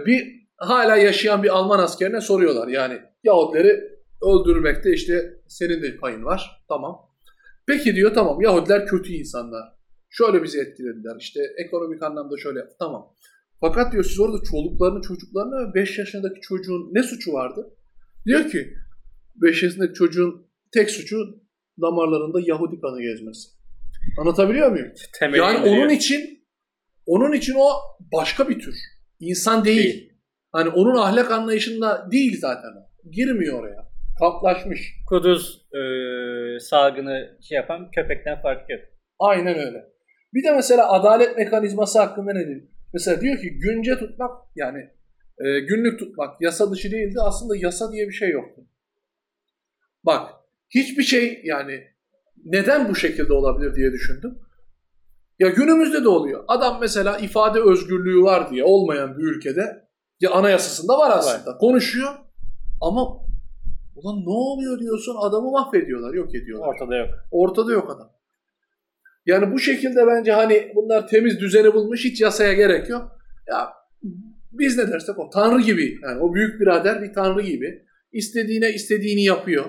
bir 0.06 0.40
hala 0.56 0.96
yaşayan 0.96 1.42
bir 1.42 1.56
Alman 1.56 1.78
askerine 1.78 2.20
soruyorlar. 2.20 2.68
Yani 2.68 2.98
Yahudileri 3.24 3.99
öldürmekte 4.22 4.92
işte 4.92 5.40
senin 5.48 5.82
de 5.82 5.96
payın 5.96 6.24
var. 6.24 6.64
Tamam. 6.68 6.96
Peki 7.66 7.94
diyor 7.94 8.14
tamam 8.14 8.40
Yahudiler 8.40 8.86
kötü 8.86 9.12
insanlar. 9.12 9.62
Şöyle 10.10 10.42
bizi 10.42 10.60
etkilediler. 10.60 11.16
İşte 11.18 11.40
ekonomik 11.56 12.02
anlamda 12.02 12.36
şöyle 12.36 12.60
tamam. 12.78 13.14
Fakat 13.60 13.92
diyor 13.92 14.04
siz 14.04 14.20
orada 14.20 14.44
çoluklarını 14.50 15.02
çocuklarını 15.02 15.74
5 15.74 15.98
yaşındaki 15.98 16.40
çocuğun 16.40 16.90
ne 16.92 17.02
suçu 17.02 17.32
vardı? 17.32 17.76
Diyor 18.26 18.50
ki 18.50 18.74
5 19.36 19.62
yaşındaki 19.62 19.94
çocuğun 19.94 20.46
tek 20.72 20.90
suçu 20.90 21.16
damarlarında 21.80 22.38
Yahudi 22.46 22.80
kanı 22.80 23.02
gezmesi. 23.02 23.48
Anlatabiliyor 24.18 24.70
muyum? 24.70 24.92
Temeli 25.18 25.40
yani 25.40 25.64
diyor. 25.64 25.76
onun 25.76 25.88
için 25.88 26.44
onun 27.06 27.32
için 27.32 27.54
o 27.58 27.70
başka 28.12 28.48
bir 28.48 28.58
tür. 28.58 28.74
İnsan 29.20 29.64
değil. 29.64 29.84
Değil. 29.84 30.12
Hani 30.52 30.68
onun 30.68 30.96
ahlak 30.96 31.30
anlayışında 31.30 32.08
değil 32.12 32.40
zaten 32.40 32.68
o. 32.68 33.10
Girmiyor 33.10 33.60
oraya. 33.60 33.89
Kaplaşmış. 34.20 34.94
Kuduz 35.08 35.66
e, 35.72 35.80
salgını 36.60 37.38
şey 37.48 37.56
yapan 37.56 37.90
köpekten 37.90 38.42
farkı 38.42 38.72
yok. 38.72 38.80
Aynen 39.18 39.58
öyle. 39.58 39.84
Bir 40.34 40.44
de 40.44 40.52
mesela 40.52 40.92
adalet 40.92 41.36
mekanizması 41.36 41.98
hakkında 41.98 42.32
ne 42.32 42.46
diyor? 42.46 42.60
Mesela 42.92 43.20
diyor 43.20 43.38
ki 43.38 43.58
günce 43.58 43.98
tutmak 43.98 44.30
yani 44.56 44.78
e, 45.38 45.60
günlük 45.60 45.98
tutmak 45.98 46.40
yasa 46.40 46.70
dışı 46.70 46.90
değildi. 46.90 47.18
Aslında 47.20 47.56
yasa 47.56 47.92
diye 47.92 48.08
bir 48.08 48.12
şey 48.12 48.30
yoktu. 48.30 48.62
Bak 50.04 50.30
hiçbir 50.74 51.02
şey 51.02 51.40
yani 51.44 51.84
neden 52.44 52.88
bu 52.88 52.94
şekilde 52.94 53.32
olabilir 53.32 53.74
diye 53.74 53.92
düşündüm. 53.92 54.38
Ya 55.38 55.48
günümüzde 55.48 56.04
de 56.04 56.08
oluyor. 56.08 56.44
Adam 56.48 56.78
mesela 56.80 57.18
ifade 57.18 57.60
özgürlüğü 57.60 58.22
var 58.22 58.50
diye 58.50 58.64
olmayan 58.64 59.18
bir 59.18 59.22
ülkede 59.22 59.88
ya 60.20 60.30
anayasasında 60.30 60.98
var 60.98 61.10
aslında. 61.18 61.58
Konuşuyor 61.58 62.14
ama 62.80 63.29
ulan 64.04 64.24
ne 64.24 64.30
oluyor 64.30 64.80
diyorsun 64.80 65.16
adamı 65.20 65.50
mahvediyorlar, 65.50 66.14
yok 66.14 66.34
ediyorlar. 66.34 66.68
Ortada 66.68 66.96
yok. 66.96 67.08
Ortada 67.30 67.72
yok 67.72 67.90
adam. 67.96 68.12
Yani 69.26 69.52
bu 69.52 69.58
şekilde 69.58 70.06
bence 70.06 70.32
hani 70.32 70.72
bunlar 70.74 71.08
temiz 71.08 71.40
düzeni 71.40 71.74
bulmuş 71.74 72.04
hiç 72.04 72.20
yasaya 72.20 72.52
gerek 72.52 72.88
yok. 72.88 73.18
Ya 73.48 73.68
biz 74.52 74.78
ne 74.78 74.88
dersek 74.88 75.18
o 75.18 75.30
tanrı 75.30 75.62
gibi 75.62 75.98
yani 76.02 76.20
o 76.20 76.34
büyük 76.34 76.60
birader 76.60 77.02
bir 77.02 77.12
tanrı 77.12 77.42
gibi 77.42 77.84
istediğine 78.12 78.70
istediğini 78.70 79.24
yapıyor 79.24 79.64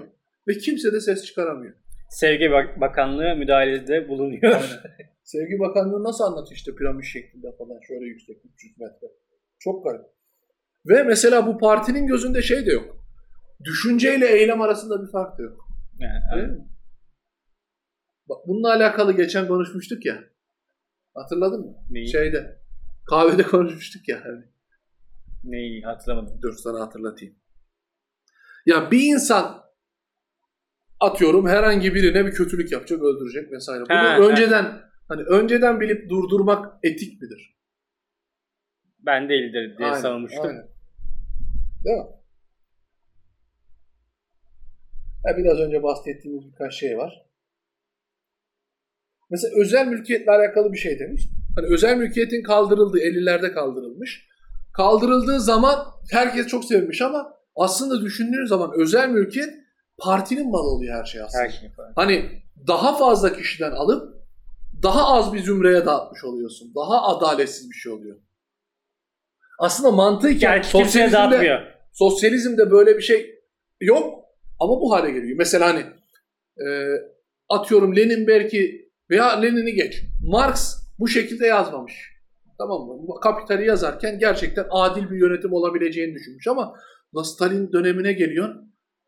ve 0.47 0.57
kimse 0.57 0.93
de 0.93 0.99
ses 1.01 1.25
çıkaramıyor. 1.25 1.73
Sevgi 2.09 2.51
Bak- 2.51 2.81
Bakanlığı 2.81 3.35
müdahalede 3.35 4.07
bulunuyor. 4.09 4.79
Sevgi 5.23 5.59
Bakanlığı 5.59 6.03
nasıl 6.03 6.23
anlatıyor 6.23 6.55
işte 6.55 6.75
piramit 6.75 7.05
şeklinde 7.05 7.47
falan 7.57 7.79
şöyle 7.87 8.05
yüksek 8.05 8.37
300 8.53 8.79
metre. 8.79 9.07
Çok 9.59 9.85
garip. 9.85 10.01
Ve 10.85 11.03
mesela 11.03 11.47
bu 11.47 11.57
partinin 11.57 12.07
gözünde 12.07 12.41
şey 12.41 12.65
de 12.65 12.71
yok. 12.71 13.00
Düşünceyle 13.63 14.27
eylem 14.27 14.61
arasında 14.61 15.03
bir 15.05 15.11
fark 15.11 15.39
yok. 15.39 15.67
Yani, 15.99 16.21
Değil 16.35 16.47
mi? 16.59 16.67
Bak 18.29 18.37
bununla 18.47 18.69
alakalı 18.73 19.13
geçen 19.15 19.47
konuşmuştuk 19.47 20.05
ya. 20.05 20.23
Hatırladın 21.13 21.59
mı? 21.65 21.75
neyi, 21.89 22.07
Şeyde. 22.11 22.61
Kahvede 23.09 23.43
konuşmuştuk 23.51 24.07
ya. 24.09 24.21
Hani. 24.25 24.43
neyi 25.43 25.81
hatırlamadım. 25.83 26.41
Dur 26.41 26.53
sana 26.53 26.79
hatırlatayım. 26.79 27.35
Ya 28.65 28.91
bir 28.91 29.01
insan 29.13 29.61
atıyorum 30.99 31.47
herhangi 31.47 31.95
birine 31.95 32.25
bir 32.25 32.31
kötülük 32.31 32.71
yapacak, 32.71 33.01
öldürecek 33.01 33.51
vesaire. 33.51 33.83
Bunu 33.83 33.97
Ha, 33.97 34.19
önceden 34.19 34.81
hani 35.07 35.21
önceden 35.23 35.81
bilip 35.81 36.09
durdurmak 36.09 36.73
etik 36.83 37.21
midir? 37.21 37.55
Ben 38.99 39.29
değildir 39.29 39.77
diye 39.77 39.87
Aynen, 39.89 40.01
savunmuştum. 40.01 40.45
aynen. 40.47 40.67
Değil 41.85 41.97
mi? 41.97 42.05
Ha, 45.25 45.37
biraz 45.37 45.59
önce 45.59 45.83
bahsettiğimiz 45.83 46.45
birkaç 46.51 46.73
şey 46.73 46.97
var. 46.97 47.25
Mesela 49.29 49.53
özel 49.61 49.87
mülkiyetle 49.87 50.31
alakalı 50.31 50.73
bir 50.73 50.77
şey 50.77 50.99
demiş. 50.99 51.21
Hani 51.55 51.67
özel 51.67 51.97
mülkiyetin 51.97 52.43
kaldırıldığı, 52.43 52.99
50'lerde 52.99 53.53
kaldırılmış. 53.53 54.27
Kaldırıldığı 54.73 55.39
zaman 55.39 55.85
herkes 56.11 56.47
çok 56.47 56.65
sevmiş 56.65 57.01
ama 57.01 57.33
aslında 57.55 58.01
düşündüğün 58.01 58.45
zaman 58.45 58.71
özel 58.77 59.09
mülkiyet 59.09 59.49
partinin 59.97 60.51
malı 60.51 60.67
oluyor 60.67 60.95
her 60.99 61.05
şey 61.05 61.21
aslında. 61.21 61.43
Her 61.43 61.49
şey. 61.49 61.69
Hani 61.95 62.41
daha 62.67 62.97
fazla 62.97 63.33
kişiden 63.33 63.71
alıp 63.71 64.21
daha 64.83 65.07
az 65.07 65.33
bir 65.33 65.39
zümreye 65.39 65.85
dağıtmış 65.85 66.23
oluyorsun. 66.23 66.73
Daha 66.75 67.03
adaletsiz 67.03 67.69
bir 67.69 67.75
şey 67.75 67.91
oluyor. 67.91 68.17
Aslında 69.59 69.91
Gerçi 70.39 70.71
kimseye 70.71 70.85
sosyalizmde, 70.85 71.31
dağıtmıyor. 71.31 71.61
sosyalizmde 71.93 72.71
böyle 72.71 72.97
bir 72.97 73.01
şey 73.01 73.39
yok 73.81 74.20
ama 74.61 74.81
bu 74.81 74.93
hale 74.93 75.11
geliyor. 75.11 75.37
Mesela 75.37 75.67
hani 75.69 75.79
e, 76.67 76.67
atıyorum 77.49 77.95
Lenin 77.95 78.27
belki 78.27 78.89
veya 79.09 79.39
Lenin'i 79.39 79.73
geç. 79.73 80.03
Marx 80.27 80.77
bu 80.99 81.07
şekilde 81.07 81.47
yazmamış. 81.47 82.11
Tamam 82.57 82.81
mı? 82.81 83.19
Kapitali 83.23 83.67
yazarken 83.67 84.19
gerçekten 84.19 84.65
adil 84.69 85.09
bir 85.09 85.17
yönetim 85.17 85.53
olabileceğini 85.53 86.13
düşünmüş 86.13 86.47
ama 86.47 86.73
Stalin 87.23 87.71
dönemine 87.71 88.13
geliyor. 88.13 88.55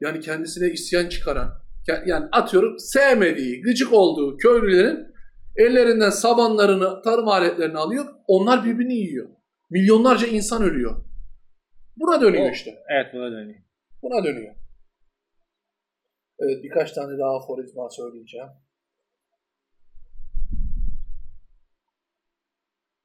Yani 0.02 0.20
kendisine 0.20 0.70
isyan 0.70 1.10
çıkaran, 1.10 1.50
yani 2.06 2.26
atıyorum 2.32 2.80
sevmediği, 2.80 3.62
gıcık 3.62 3.94
olduğu 3.94 4.38
köylülerin 4.38 5.08
ellerinden 5.56 6.10
sabanlarını, 6.10 7.02
tarım 7.02 7.28
aletlerini 7.28 7.78
alıyor. 7.78 8.06
Onlar 8.28 8.66
birbirini 8.66 8.96
yiyor. 8.96 9.30
Milyonlarca 9.70 10.28
insan 10.28 10.64
ölüyor. 10.64 11.06
Buna 11.98 12.22
dönüyor 12.22 12.46
O- 12.50 12.52
işte. 12.52 12.72
Evet 12.90 13.06
buna 13.14 13.32
dönüyor. 13.32 13.60
Buna 14.02 14.24
dönüyor. 14.24 14.56
Evet 16.40 16.64
birkaç 16.64 16.92
tane 16.92 17.18
daha 17.20 17.38
aforizma 17.38 17.90
söyleyeceğim. 17.90 18.48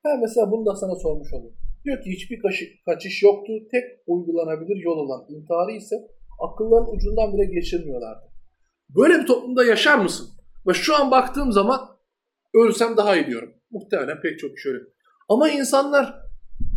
Ha 0.03 0.11
mesela 0.21 0.51
bunu 0.51 0.67
da 0.67 0.77
sana 0.77 0.95
sormuş 0.95 1.33
olayım. 1.33 1.57
Diyor 1.85 2.03
ki 2.03 2.11
hiçbir 2.11 2.41
kaşı- 2.43 2.71
kaçış 2.85 3.23
yoktu. 3.23 3.53
Tek 3.71 3.85
uygulanabilir 4.07 4.77
yol 4.77 4.97
olan 4.99 5.27
intiharı 5.29 5.73
ise 5.73 5.97
akılların 6.41 6.95
ucundan 6.97 7.33
bile 7.33 7.45
geçirmiyorlardı. 7.45 8.27
Böyle 8.89 9.15
bir 9.21 9.27
toplumda 9.27 9.65
yaşar 9.65 9.99
mısın? 9.99 10.29
Ve 10.67 10.75
şu 10.75 10.97
an 10.97 11.11
baktığım 11.11 11.53
zaman 11.53 11.81
ölsem 12.55 12.97
daha 12.97 13.17
iyi 13.17 13.27
diyorum. 13.27 13.55
Muhtemelen 13.71 14.21
pek 14.21 14.39
çok 14.39 14.57
kişi 14.57 14.69
öyle. 14.69 14.81
Ama 15.29 15.49
insanlar 15.49 16.15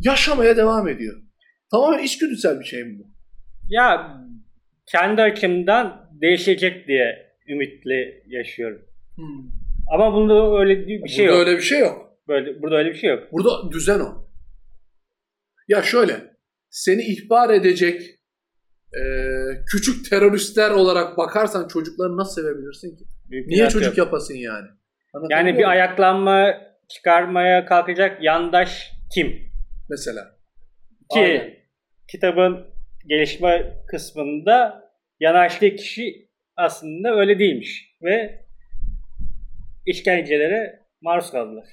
yaşamaya 0.03 0.57
devam 0.57 0.87
ediyor. 0.87 1.21
Tamamen 1.71 2.03
içgüdüsel 2.03 2.59
bir 2.59 2.65
şey 2.65 2.83
mi 2.83 2.99
bu? 2.99 3.07
Ya 3.69 4.17
kendi 4.85 5.21
açımdan 5.21 6.10
değişecek 6.21 6.87
diye 6.87 7.31
ümitli 7.47 8.23
yaşıyorum. 8.27 8.81
Ama 9.93 10.13
bunda 10.13 10.59
öyle 10.59 10.87
bir 10.87 11.07
şey 11.07 11.27
Burada 11.27 11.37
yok. 11.37 11.47
öyle 11.47 11.57
bir 11.57 11.63
şey 11.63 11.79
yok. 11.79 12.17
Böyle, 12.27 12.61
burada 12.61 12.75
öyle 12.77 12.89
bir 12.89 12.95
şey 12.97 13.09
yok. 13.09 13.23
Burada 13.31 13.71
düzen 13.71 13.99
o. 13.99 14.27
Ya 15.67 15.81
şöyle, 15.83 16.13
seni 16.69 17.01
ihbar 17.01 17.49
edecek 17.53 18.01
e, 18.93 19.01
küçük 19.71 20.09
teröristler 20.09 20.71
olarak 20.71 21.17
bakarsan 21.17 21.67
çocukları 21.67 22.17
nasıl 22.17 22.41
sevebilirsin 22.41 22.97
ki? 22.97 23.03
Niye 23.29 23.41
Mümkünat 23.41 23.71
çocuk 23.71 23.97
yok. 23.97 24.05
yapasın 24.07 24.33
yani? 24.35 24.67
Anlatabiliyor 25.13 25.47
Yani 25.47 25.57
bir 25.57 25.69
ayaklanma 25.69 26.53
çıkarmaya 26.87 27.65
kalkacak 27.65 28.23
yandaş 28.23 28.91
kim? 29.13 29.39
Mesela. 29.89 30.23
Ki 31.13 31.19
Aynen. 31.19 31.53
kitabın 32.07 32.67
gelişme 33.07 33.73
kısmında 33.87 34.83
yanaştığı 35.21 35.75
kişi 35.75 36.29
aslında 36.55 37.09
öyle 37.15 37.39
değilmiş 37.39 37.97
ve 38.01 38.45
işkencelere 39.85 40.85
maruz 41.01 41.31
kaldılar. 41.31 41.67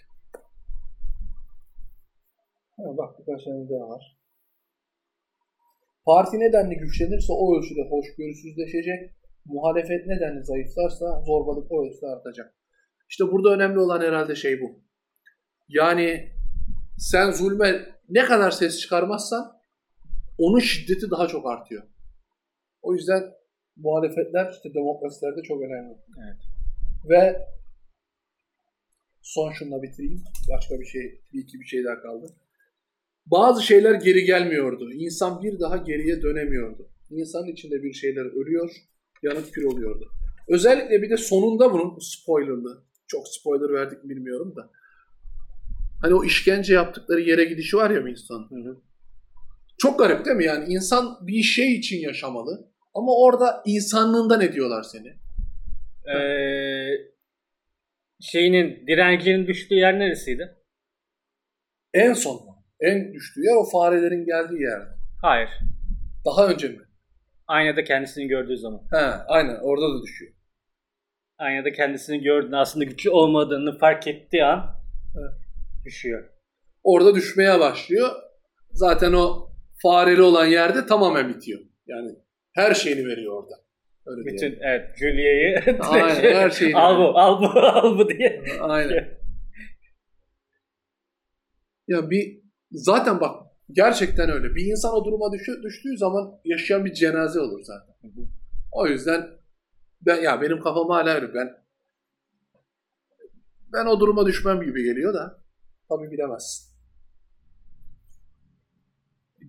Ha, 2.77 2.83
bak 2.97 3.19
birkaç 3.19 3.45
tane 3.45 3.69
daha 3.69 3.89
var. 3.89 4.19
Parti 6.05 6.41
nedenli 6.41 6.77
güçlenirse 6.77 7.33
o 7.33 7.59
ölçüde 7.59 7.81
hoşgörüsüzleşecek. 7.91 9.11
Muhalefet 9.45 10.07
nedenli 10.07 10.45
zayıflarsa 10.45 11.23
zorbalık 11.27 11.73
o 11.73 11.87
ölçüde 11.87 12.07
artacak. 12.07 12.55
İşte 13.09 13.25
burada 13.25 13.55
önemli 13.55 13.79
olan 13.79 14.01
herhalde 14.01 14.35
şey 14.35 14.61
bu. 14.61 14.81
Yani 15.69 16.33
sen 16.99 17.31
zulme 17.31 17.87
ne 18.09 18.25
kadar 18.25 18.51
ses 18.51 18.81
çıkarmazsan 18.81 19.59
onun 20.39 20.59
şiddeti 20.59 21.11
daha 21.11 21.29
çok 21.29 21.47
artıyor. 21.47 21.83
O 22.83 22.95
yüzden 22.95 23.38
muhalefetler 23.79 24.53
işte 24.53 24.74
demokrasilerde 24.74 25.43
çok 25.43 25.62
önemli. 25.62 25.95
Evet. 26.18 26.37
Ve 27.09 27.39
son 29.22 29.53
şunla 29.53 29.83
bitireyim. 29.83 30.22
Başka 30.51 30.81
bir 30.81 30.85
şey, 30.85 31.20
bir 31.33 31.43
iki 31.43 31.61
bir 31.61 31.64
şey 31.64 31.85
daha 31.85 32.01
kaldı. 32.03 32.26
Bazı 33.26 33.62
şeyler 33.62 33.95
geri 33.95 34.24
gelmiyordu. 34.24 34.93
İnsan 34.93 35.43
bir 35.43 35.61
daha 35.61 35.76
geriye 35.76 36.22
dönemiyordu. 36.22 36.89
İnsanın 37.11 37.47
içinde 37.47 37.83
bir 37.83 37.93
şeyler 37.93 38.24
ölüyor, 38.24 38.70
yanıp 39.22 39.53
kül 39.53 39.64
oluyordu. 39.64 40.11
Özellikle 40.49 41.03
bir 41.03 41.11
de 41.11 41.16
sonunda 41.16 41.72
bunun 41.72 41.99
spoilerlı. 41.99 42.85
Çok 43.07 43.29
spoiler 43.29 43.72
verdik 43.72 44.05
bilmiyorum 44.05 44.57
da. 44.57 44.70
Hani 46.03 46.14
o 46.14 46.24
işkence 46.24 46.74
yaptıkları 46.74 47.20
yere 47.20 47.45
gidişi 47.45 47.76
var 47.76 47.91
ya 47.91 47.97
Winston. 47.97 48.49
Hı 48.51 48.68
hı. 48.70 48.76
Çok 49.79 49.99
garip 49.99 50.24
değil 50.24 50.37
mi? 50.37 50.45
Yani 50.45 50.74
insan 50.74 51.26
bir 51.26 51.43
şey 51.43 51.74
için 51.74 52.01
yaşamalı. 52.01 52.70
Ama 52.99 53.13
orada 53.17 53.63
insanlığından 53.67 54.41
ediyorlar 54.41 54.83
seni. 54.83 55.09
Ee, 56.15 56.91
şeyinin 58.21 58.87
direncinin 58.87 59.47
düştüğü 59.47 59.75
yer 59.75 59.99
neresiydi? 59.99 60.57
En 61.95 62.13
son 62.13 62.41
en 62.81 63.13
düştüğü 63.15 63.41
yer 63.41 63.57
o 63.57 63.71
farelerin 63.71 64.25
geldiği 64.25 64.63
yer. 64.63 64.83
Hayır. 65.23 65.49
Daha 66.25 66.49
önce 66.49 66.69
mi? 66.69 66.79
Aynada 67.47 67.85
kendisini 67.85 68.29
gördüğü 68.29 68.57
zaman. 68.57 68.81
He, 68.93 69.07
aynen 69.29 69.57
orada 69.63 69.95
da 69.95 70.03
düşüyor. 70.03 70.33
Aynada 71.39 71.73
kendisini 71.73 72.23
gördüğünde 72.23 72.57
aslında 72.57 72.85
güçlü 72.85 73.11
olmadığını 73.11 73.79
fark 73.79 74.07
ettiği 74.07 74.45
an 74.45 74.75
Evet. 75.19 75.41
düşüyor. 75.85 76.31
Orada 76.83 77.15
düşmeye 77.15 77.61
başlıyor. 77.61 78.09
Zaten 78.71 79.13
o 79.13 79.49
fareli 79.83 80.23
olan 80.23 80.47
yerde 80.47 80.87
tamamen 80.87 81.29
bitiyor. 81.29 81.61
Yani 81.87 82.28
her 82.59 82.75
şeyini 82.75 83.07
veriyor 83.07 83.43
orada. 83.43 83.55
Öyle 84.07 84.27
Bütün 84.27 84.39
diyelim. 84.39 84.59
evet 84.63 84.97
Julia'yı 84.99 85.79
Aynen, 85.81 86.35
her 86.35 86.51
şeyini 86.51 86.77
al 86.77 86.99
bu 86.99 87.19
al 87.19 87.43
bu 87.43 87.61
al 87.61 87.99
bu 87.99 88.09
diye. 88.09 88.45
Aynen. 88.61 89.19
Ya 91.89 92.11
bir 92.11 92.41
zaten 92.71 93.21
bak 93.21 93.47
gerçekten 93.73 94.31
öyle. 94.31 94.55
Bir 94.55 94.65
insan 94.67 94.95
o 94.95 95.05
duruma 95.05 95.33
düşü, 95.33 95.63
düştüğü 95.63 95.97
zaman 95.99 96.41
yaşayan 96.45 96.85
bir 96.85 96.93
cenaze 96.93 97.41
olur 97.41 97.61
zaten. 97.63 97.95
O 98.73 98.87
yüzden 98.87 99.31
ben 100.01 100.23
ya 100.23 100.41
benim 100.43 100.61
kafam 100.61 100.89
hala 100.89 101.15
öyle. 101.15 101.35
Ben 101.35 101.49
ben 103.73 103.87
o 103.87 104.01
duruma 104.01 104.27
düşmem 104.27 104.63
gibi 104.63 104.85
geliyor 104.85 105.15
da 105.15 105.43
tabii 105.89 106.11
bilemezsin. 106.11 106.69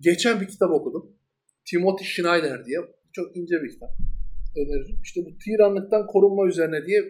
Geçen 0.00 0.40
bir 0.40 0.48
kitap 0.48 0.70
okudum. 0.70 1.16
Timothy 1.64 2.08
Schneider 2.08 2.64
diye. 2.64 2.78
Çok 3.12 3.36
ince 3.36 3.62
bir 3.62 3.70
kitap. 3.70 3.90
Öneririm. 4.56 4.96
İşte 5.02 5.20
bu 5.26 5.38
tiranlıktan 5.44 6.06
korunma 6.06 6.46
üzerine 6.46 6.86
diye 6.86 7.00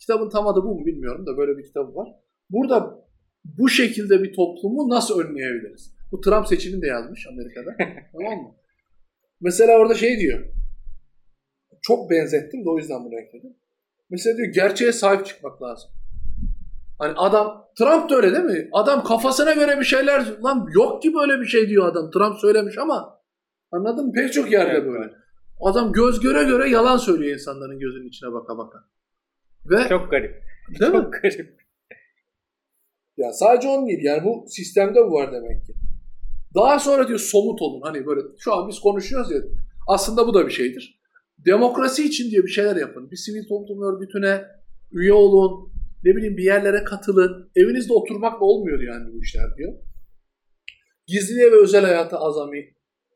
kitabın 0.00 0.28
tam 0.28 0.46
adı 0.46 0.62
bu 0.62 0.74
mu 0.78 0.86
bilmiyorum 0.86 1.26
da 1.26 1.36
böyle 1.36 1.58
bir 1.58 1.62
kitabı 1.62 1.94
var. 1.94 2.08
Burada 2.50 3.06
bu 3.44 3.68
şekilde 3.68 4.22
bir 4.22 4.32
toplumu 4.32 4.88
nasıl 4.88 5.20
önleyebiliriz? 5.20 5.94
Bu 6.12 6.20
Trump 6.20 6.46
seçimini 6.46 6.82
de 6.82 6.86
yazmış 6.86 7.26
Amerika'da. 7.26 7.76
tamam 8.12 8.38
mı? 8.42 8.54
Mesela 9.40 9.78
orada 9.78 9.94
şey 9.94 10.18
diyor. 10.18 10.46
Çok 11.82 12.10
benzettim 12.10 12.64
de 12.64 12.70
o 12.70 12.78
yüzden 12.78 13.04
bunu 13.04 13.20
ekledim. 13.20 13.56
Mesela 14.10 14.36
diyor 14.36 14.48
gerçeğe 14.48 14.92
sahip 14.92 15.26
çıkmak 15.26 15.62
lazım. 15.62 15.90
Hani 16.98 17.12
adam 17.16 17.68
Trump 17.78 18.10
da 18.10 18.16
öyle 18.16 18.32
değil 18.32 18.44
mi? 18.44 18.68
Adam 18.72 19.04
kafasına 19.04 19.52
göre 19.52 19.80
bir 19.80 19.84
şeyler 19.84 20.38
lan 20.44 20.68
yok 20.74 21.02
ki 21.02 21.14
böyle 21.14 21.40
bir 21.40 21.46
şey 21.46 21.68
diyor 21.68 21.88
adam. 21.88 22.10
Trump 22.10 22.38
söylemiş 22.38 22.78
ama 22.78 23.20
anladın 23.72 24.06
mı? 24.06 24.12
Pek 24.12 24.32
çok 24.32 24.52
yerde 24.52 24.72
Evet, 24.72 24.86
böyle. 24.86 25.12
Adam 25.60 25.92
göz 25.92 26.20
göre 26.20 26.44
göre 26.44 26.68
yalan 26.68 26.96
söylüyor 26.96 27.34
insanların 27.34 27.78
gözünün 27.78 28.08
içine 28.08 28.32
baka 28.32 28.58
baka. 28.58 28.84
Ve 29.70 29.88
Çok 29.88 30.10
garip. 30.10 30.42
değil 30.80 30.92
mi? 30.92 31.02
Çok 31.02 31.12
garip. 31.12 31.56
Ya 33.16 33.32
sadece 33.32 33.68
onun 33.68 33.88
değil. 33.88 34.02
Yani 34.02 34.24
bu 34.24 34.44
sistemde 34.48 34.98
bu 35.06 35.12
var 35.12 35.32
demek 35.32 35.66
ki. 35.66 35.72
Daha 36.54 36.78
sonra 36.78 37.08
diyor 37.08 37.18
somut 37.18 37.62
olun. 37.62 37.80
Hani 37.82 38.06
böyle 38.06 38.20
şu 38.38 38.54
an 38.54 38.68
biz 38.68 38.78
konuşuyoruz 38.80 39.30
ya. 39.30 39.38
Aslında 39.88 40.26
bu 40.26 40.34
da 40.34 40.46
bir 40.46 40.52
şeydir. 40.52 41.00
Demokrasi 41.38 42.04
için 42.04 42.30
diyor 42.30 42.44
bir 42.44 42.50
şeyler 42.50 42.76
yapın. 42.76 43.10
Bir 43.10 43.16
sivil 43.16 43.48
toplum 43.48 43.82
örgütüne 43.82 44.44
üye 44.92 45.12
olun. 45.12 45.72
Ne 46.04 46.16
bileyim 46.16 46.36
bir 46.36 46.44
yerlere 46.44 46.84
katılın. 46.84 47.50
Evinizde 47.56 47.92
oturmakla 47.92 48.46
olmuyor 48.46 48.80
yani 48.80 49.12
bu 49.14 49.22
işler 49.22 49.56
diyor. 49.56 49.72
Gizliliğe 51.06 51.52
ve 51.52 51.62
özel 51.62 51.84
hayata 51.84 52.18
azami 52.18 52.74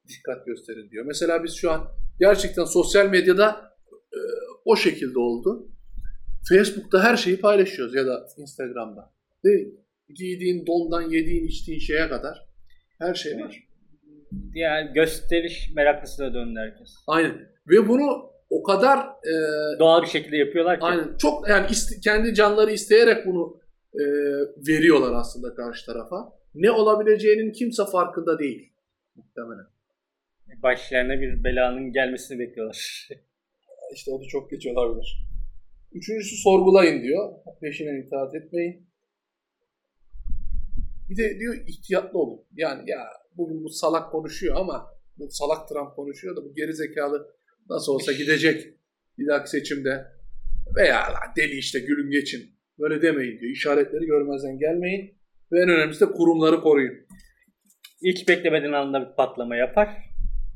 dikkat 0.08 0.46
gösterin 0.46 0.90
diyor. 0.90 1.04
Mesela 1.04 1.44
biz 1.44 1.54
şu 1.54 1.70
an 1.70 1.88
gerçekten 2.20 2.64
sosyal 2.64 3.06
medyada 3.10 3.74
e, 4.12 4.18
o 4.64 4.76
şekilde 4.76 5.18
oldu. 5.18 5.68
Facebook'ta 6.48 7.02
her 7.04 7.16
şeyi 7.16 7.40
paylaşıyoruz 7.40 7.94
ya 7.94 8.06
da 8.06 8.26
Instagram'da. 8.36 9.10
Değil 9.44 9.66
mi? 9.66 9.72
Giydiğin 10.14 10.66
dondan 10.66 11.02
yediğin 11.02 11.46
içtiğin 11.46 11.78
şeye 11.78 12.08
kadar 12.08 12.46
her 12.98 13.14
şey 13.14 13.36
var. 13.40 13.68
Yani 14.54 14.92
gösteriş 14.92 15.70
meraklısı 15.76 16.34
döndü 16.34 16.58
herkes. 16.60 16.94
Aynen. 17.06 17.48
Ve 17.68 17.88
bunu 17.88 18.30
o 18.50 18.62
kadar 18.62 18.98
e, 18.98 19.34
Doğal 19.78 20.02
bir 20.02 20.06
şekilde 20.08 20.36
yapıyorlar 20.36 20.80
ki. 20.80 20.86
aynen 20.86 21.16
çok 21.18 21.48
yani 21.48 21.66
iste- 21.66 22.00
kendi 22.00 22.34
canları 22.34 22.72
isteyerek 22.72 23.26
bunu 23.26 23.60
e, 23.94 24.02
veriyorlar 24.68 25.12
aslında 25.12 25.54
karşı 25.54 25.86
tarafa. 25.86 26.32
Ne 26.54 26.70
olabileceğinin 26.70 27.52
kimse 27.52 27.82
farkında 27.92 28.38
değil. 28.38 28.72
Muhtemelen. 29.16 29.66
Başlarına 30.62 31.20
bir 31.20 31.44
belanın 31.44 31.92
gelmesini 31.92 32.38
bekliyorlar. 32.38 33.08
İşte 33.94 34.10
o 34.10 34.20
da 34.20 34.24
çok 34.24 34.50
geç 34.50 34.66
olabilir. 34.66 35.30
Üçüncüsü 35.92 36.36
sorgulayın 36.36 37.02
diyor. 37.02 37.32
Peşine 37.60 37.98
itaat 38.06 38.34
etmeyin. 38.34 38.90
Bir 41.08 41.16
de 41.16 41.38
diyor 41.38 41.54
ihtiyatlı 41.66 42.18
olun. 42.18 42.40
Yani 42.56 42.90
ya 42.90 42.98
bugün 43.36 43.64
bu 43.64 43.68
salak 43.68 44.12
konuşuyor 44.12 44.56
ama 44.56 44.86
bu 45.18 45.30
salak 45.30 45.68
Trump 45.68 45.96
konuşuyor 45.96 46.36
da 46.36 46.44
bu 46.44 46.54
geri 46.54 46.74
zekalı 46.74 47.34
nasıl 47.70 47.92
olsa 47.92 48.12
gidecek 48.12 48.74
bir 49.18 49.26
dahaki 49.26 49.50
seçimde. 49.50 50.06
Veya 50.76 51.02
deli 51.36 51.58
işte 51.58 51.78
gülün 51.80 52.10
geçin. 52.10 52.50
Böyle 52.78 53.02
demeyin 53.02 53.40
diyor. 53.40 53.52
İşaretleri 53.52 54.06
görmezden 54.06 54.58
gelmeyin. 54.58 55.14
Ve 55.52 55.62
en 55.62 55.68
önemlisi 55.68 56.00
de 56.00 56.12
kurumları 56.12 56.60
koruyun. 56.60 56.94
İlk 58.00 58.28
beklemediğin 58.28 58.72
anda 58.72 59.08
bir 59.08 59.16
patlama 59.16 59.56
yapar. 59.56 60.09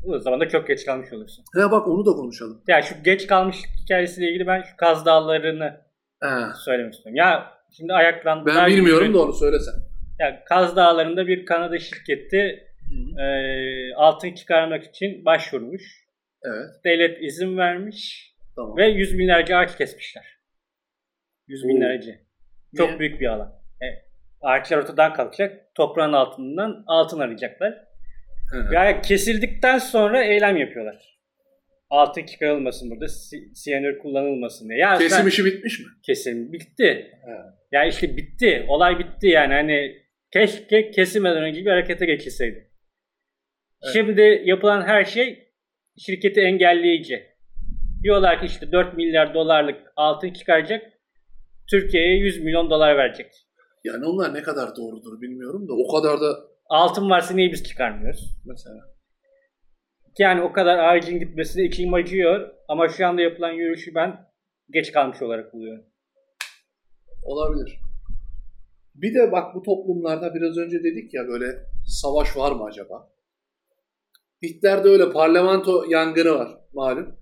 O 0.06 0.18
zaman 0.18 0.40
da 0.40 0.48
çok 0.48 0.68
geç 0.68 0.84
kalmış 0.86 1.12
olursun. 1.12 1.44
He 1.54 1.70
bak 1.70 1.88
onu 1.88 2.06
da 2.06 2.10
konuşalım. 2.10 2.62
Ya 2.68 2.82
şu 2.82 2.94
geç 3.04 3.26
kalmış 3.26 3.56
hikayesiyle 3.82 4.30
ilgili 4.30 4.46
ben 4.46 4.62
şu 4.62 4.76
Kaz 4.76 5.06
Dağları'nı 5.06 5.80
He. 6.22 6.28
söylemek 6.64 6.94
istiyorum. 6.94 7.16
Ya 7.16 7.52
şimdi 7.76 7.92
ayaklandı. 7.92 8.50
Ben 8.56 8.66
bilmiyorum 8.66 9.14
da 9.14 9.22
onu 9.22 9.32
söylesen. 9.32 9.74
Ya 10.18 10.44
Kaz 10.44 10.76
Dağları'nda 10.76 11.26
bir 11.26 11.46
Kanada 11.46 11.78
şirketi 11.78 12.64
e, 13.20 13.26
altın 13.96 14.32
çıkarmak 14.34 14.84
için 14.84 15.24
başvurmuş. 15.24 15.82
Evet. 16.44 16.66
Devlet 16.84 17.22
izin 17.22 17.56
vermiş 17.58 18.30
Tamam. 18.56 18.76
ve 18.76 18.86
yüz 18.86 19.18
binlerce 19.18 19.56
ağaç 19.56 19.78
kesmişler. 19.78 20.24
Yüz 21.46 21.64
binlerce. 21.68 22.20
Çok 22.76 22.88
Niye? 22.88 22.98
büyük 22.98 23.20
bir 23.20 23.26
alan. 23.26 23.52
E, 23.82 23.86
ağaçlar 24.40 24.78
ortadan 24.78 25.12
kalkacak. 25.14 25.74
Toprağın 25.74 26.12
altından 26.12 26.84
altın 26.86 27.20
arayacaklar. 27.20 27.83
Yani 28.72 29.00
kesildikten 29.02 29.78
sonra 29.78 30.24
eylem 30.24 30.56
yapıyorlar. 30.56 31.14
Altın 31.90 32.26
çıkarılmasın 32.26 32.90
burada. 32.90 33.08
si- 33.08 33.54
Siyanür 33.54 33.98
kullanılmasın 33.98 34.68
diye. 34.68 34.78
Ya 34.78 34.98
Kesim 34.98 35.18
sen- 35.18 35.26
işi 35.26 35.44
bitmiş 35.44 35.80
mi? 35.80 35.86
kesim 36.06 36.52
bitti. 36.52 36.84
He. 37.24 37.30
Yani 37.72 37.88
işte 37.88 38.16
bitti. 38.16 38.64
Olay 38.68 38.98
bitti 38.98 39.26
yani. 39.26 39.54
Hani 39.54 39.96
keşke 40.32 40.90
kesilmeden 40.90 41.42
önce 41.42 41.60
bir 41.60 41.70
harekete 41.70 42.06
geçilseydi. 42.06 42.70
Evet. 43.84 43.92
Şimdi 43.92 44.42
yapılan 44.44 44.82
her 44.82 45.04
şey 45.04 45.48
şirketi 45.98 46.40
engelleyici. 46.40 47.22
Diyorlar 48.02 48.40
ki 48.40 48.46
işte 48.46 48.72
4 48.72 48.96
milyar 48.96 49.34
dolarlık 49.34 49.76
altın 49.96 50.32
çıkaracak. 50.32 50.82
Türkiye'ye 51.70 52.16
100 52.18 52.44
milyon 52.44 52.70
dolar 52.70 52.96
verecek. 52.96 53.26
Yani 53.84 54.04
onlar 54.06 54.34
ne 54.34 54.42
kadar 54.42 54.76
doğrudur 54.76 55.20
bilmiyorum 55.20 55.68
da 55.68 55.72
o 55.72 55.88
kadar 55.96 56.20
da 56.20 56.53
Altın 56.66 57.10
varsa 57.10 57.34
niye 57.34 57.52
biz 57.52 57.64
çıkarmıyoruz? 57.64 58.36
mesela. 58.44 58.94
Yani 60.18 60.42
o 60.42 60.52
kadar 60.52 60.78
ağacın 60.78 61.18
gitmesine 61.18 61.64
içim 61.64 61.94
acıyor 61.94 62.50
ama 62.68 62.88
şu 62.88 63.06
anda 63.06 63.22
yapılan 63.22 63.52
yürüyüşü 63.52 63.94
ben 63.94 64.26
geç 64.70 64.92
kalmış 64.92 65.22
olarak 65.22 65.52
buluyorum. 65.52 65.84
Olabilir. 67.22 67.78
Bir 68.94 69.14
de 69.14 69.32
bak 69.32 69.54
bu 69.54 69.62
toplumlarda 69.62 70.34
biraz 70.34 70.56
önce 70.58 70.84
dedik 70.84 71.14
ya 71.14 71.28
böyle 71.28 71.46
savaş 71.86 72.36
var 72.36 72.52
mı 72.52 72.64
acaba? 72.64 73.10
Hitler'de 74.42 74.88
öyle 74.88 75.12
parlamento 75.12 75.84
yangını 75.88 76.34
var 76.34 76.48
malum. 76.72 77.16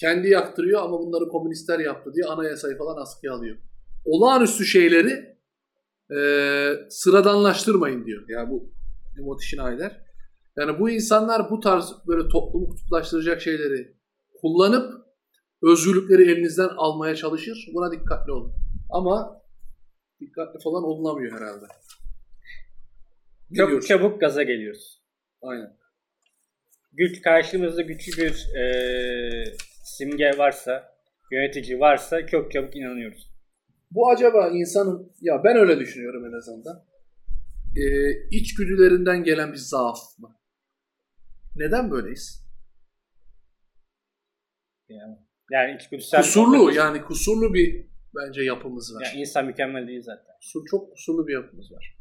Kendi 0.00 0.28
yaktırıyor 0.28 0.82
ama 0.82 0.98
bunları 0.98 1.28
komünistler 1.28 1.78
yaptı 1.78 2.14
diye 2.14 2.26
anayasayı 2.26 2.78
falan 2.78 3.02
askıya 3.02 3.34
alıyor. 3.34 3.56
Olağanüstü 4.04 4.64
şeyleri 4.64 5.37
e, 6.16 6.20
sıradanlaştırmayın 6.90 8.06
diyor. 8.06 8.24
Yani 8.28 8.50
bu 8.50 8.72
Timothy 9.16 9.46
Schneider. 9.46 10.00
Yani 10.56 10.78
bu 10.78 10.90
insanlar 10.90 11.50
bu 11.50 11.60
tarz 11.60 11.94
böyle 12.06 12.28
toplumu 12.28 12.68
kutuplaştıracak 12.68 13.40
şeyleri 13.42 13.96
kullanıp 14.40 15.08
özgürlükleri 15.62 16.32
elinizden 16.32 16.68
almaya 16.68 17.14
çalışır. 17.14 17.68
Buna 17.74 17.92
dikkatli 17.92 18.32
olun. 18.32 18.52
Ama 18.90 19.42
dikkatli 20.20 20.60
falan 20.64 20.84
olunamıyor 20.84 21.32
herhalde. 21.40 21.66
Çok 23.56 23.86
çabuk 23.86 24.20
gaza 24.20 24.42
geliyoruz. 24.42 25.02
Aynen. 25.42 25.76
Güç 26.92 27.22
karşımızda 27.22 27.82
güçlü 27.82 28.22
bir 28.22 28.56
e, 28.56 28.64
simge 29.84 30.38
varsa, 30.38 30.92
yönetici 31.32 31.80
varsa 31.80 32.26
çok 32.26 32.52
çabuk 32.52 32.76
inanıyoruz. 32.76 33.27
Bu 33.90 34.10
acaba 34.10 34.48
insanın, 34.48 35.12
ya 35.20 35.44
ben 35.44 35.56
öyle 35.56 35.78
düşünüyorum 35.78 36.26
en 36.26 36.32
azından. 36.32 36.84
Ee, 37.76 38.28
içgüdülerinden 38.30 39.24
gelen 39.24 39.52
bir 39.52 39.58
zaaf 39.58 39.98
mı? 40.18 40.36
Neden 41.56 41.90
böyleyiz? 41.90 42.44
Yani, 44.88 45.16
yani 45.50 45.76
içgüdüsel 45.76 46.22
Kusurlu 46.22 46.72
yani 46.72 47.02
kusurlu 47.02 47.54
bir 47.54 47.86
bence 48.16 48.42
yapımız 48.42 48.94
var. 48.94 49.02
Yani 49.04 49.20
insan 49.20 49.46
mükemmel 49.46 49.88
değil 49.88 50.02
zaten. 50.02 50.34
Kusur, 50.40 50.66
çok 50.66 50.92
kusurlu 50.92 51.26
bir 51.26 51.32
yapımız 51.32 51.72
var. 51.72 51.98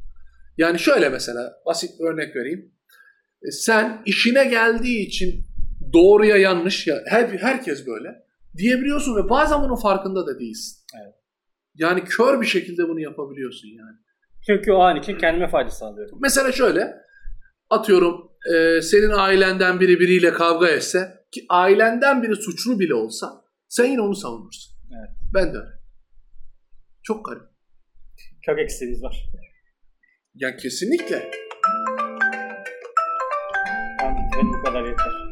Yani 0.57 0.79
şöyle 0.79 1.09
mesela 1.09 1.61
basit 1.65 1.99
bir 1.99 2.05
örnek 2.05 2.35
vereyim. 2.35 2.71
E, 3.43 3.51
sen 3.51 4.01
işine 4.05 4.45
geldiği 4.45 5.07
için 5.07 5.45
doğruya 5.93 6.37
yanlış 6.37 6.87
ya 6.87 7.03
her, 7.07 7.29
herkes 7.29 7.87
böyle 7.87 8.25
diyebiliyorsun 8.57 9.15
ve 9.15 9.29
bazen 9.29 9.61
bunun 9.61 9.75
farkında 9.75 10.27
da 10.27 10.39
değilsin. 10.39 10.85
Evet. 11.01 11.15
Yani 11.77 12.03
kör 12.03 12.41
bir 12.41 12.45
şekilde 12.45 12.87
bunu 12.87 12.99
yapabiliyorsun 12.99 13.67
yani. 13.67 13.97
Çünkü 14.45 14.71
o 14.71 14.79
an 14.79 14.95
için 14.95 15.17
kendime 15.17 15.47
fayda 15.47 15.69
sağlıyorum. 15.69 16.19
Mesela 16.21 16.51
şöyle 16.51 16.93
atıyorum 17.69 18.31
e, 18.55 18.81
senin 18.81 19.11
ailenden 19.11 19.79
biri 19.79 19.99
biriyle 19.99 20.33
kavga 20.33 20.67
etse 20.67 21.25
ki 21.31 21.45
ailenden 21.49 22.23
biri 22.23 22.35
suçlu 22.35 22.79
bile 22.79 22.93
olsa 22.93 23.43
sen 23.67 23.85
yine 23.85 24.01
onu 24.01 24.15
savunursun. 24.15 24.73
Evet. 24.99 25.09
Ben 25.33 25.53
de 25.53 25.57
öyle. 25.57 25.77
Çok 27.03 27.25
garip. 27.25 27.43
Çok 28.41 28.59
eksiğimiz 28.59 29.03
var. 29.03 29.29
Yani 30.35 30.57
kesinlikle. 30.57 31.31
Tamam, 33.99 34.53
bu 34.53 34.63
kadar 34.63 34.85
yeter. 34.85 35.26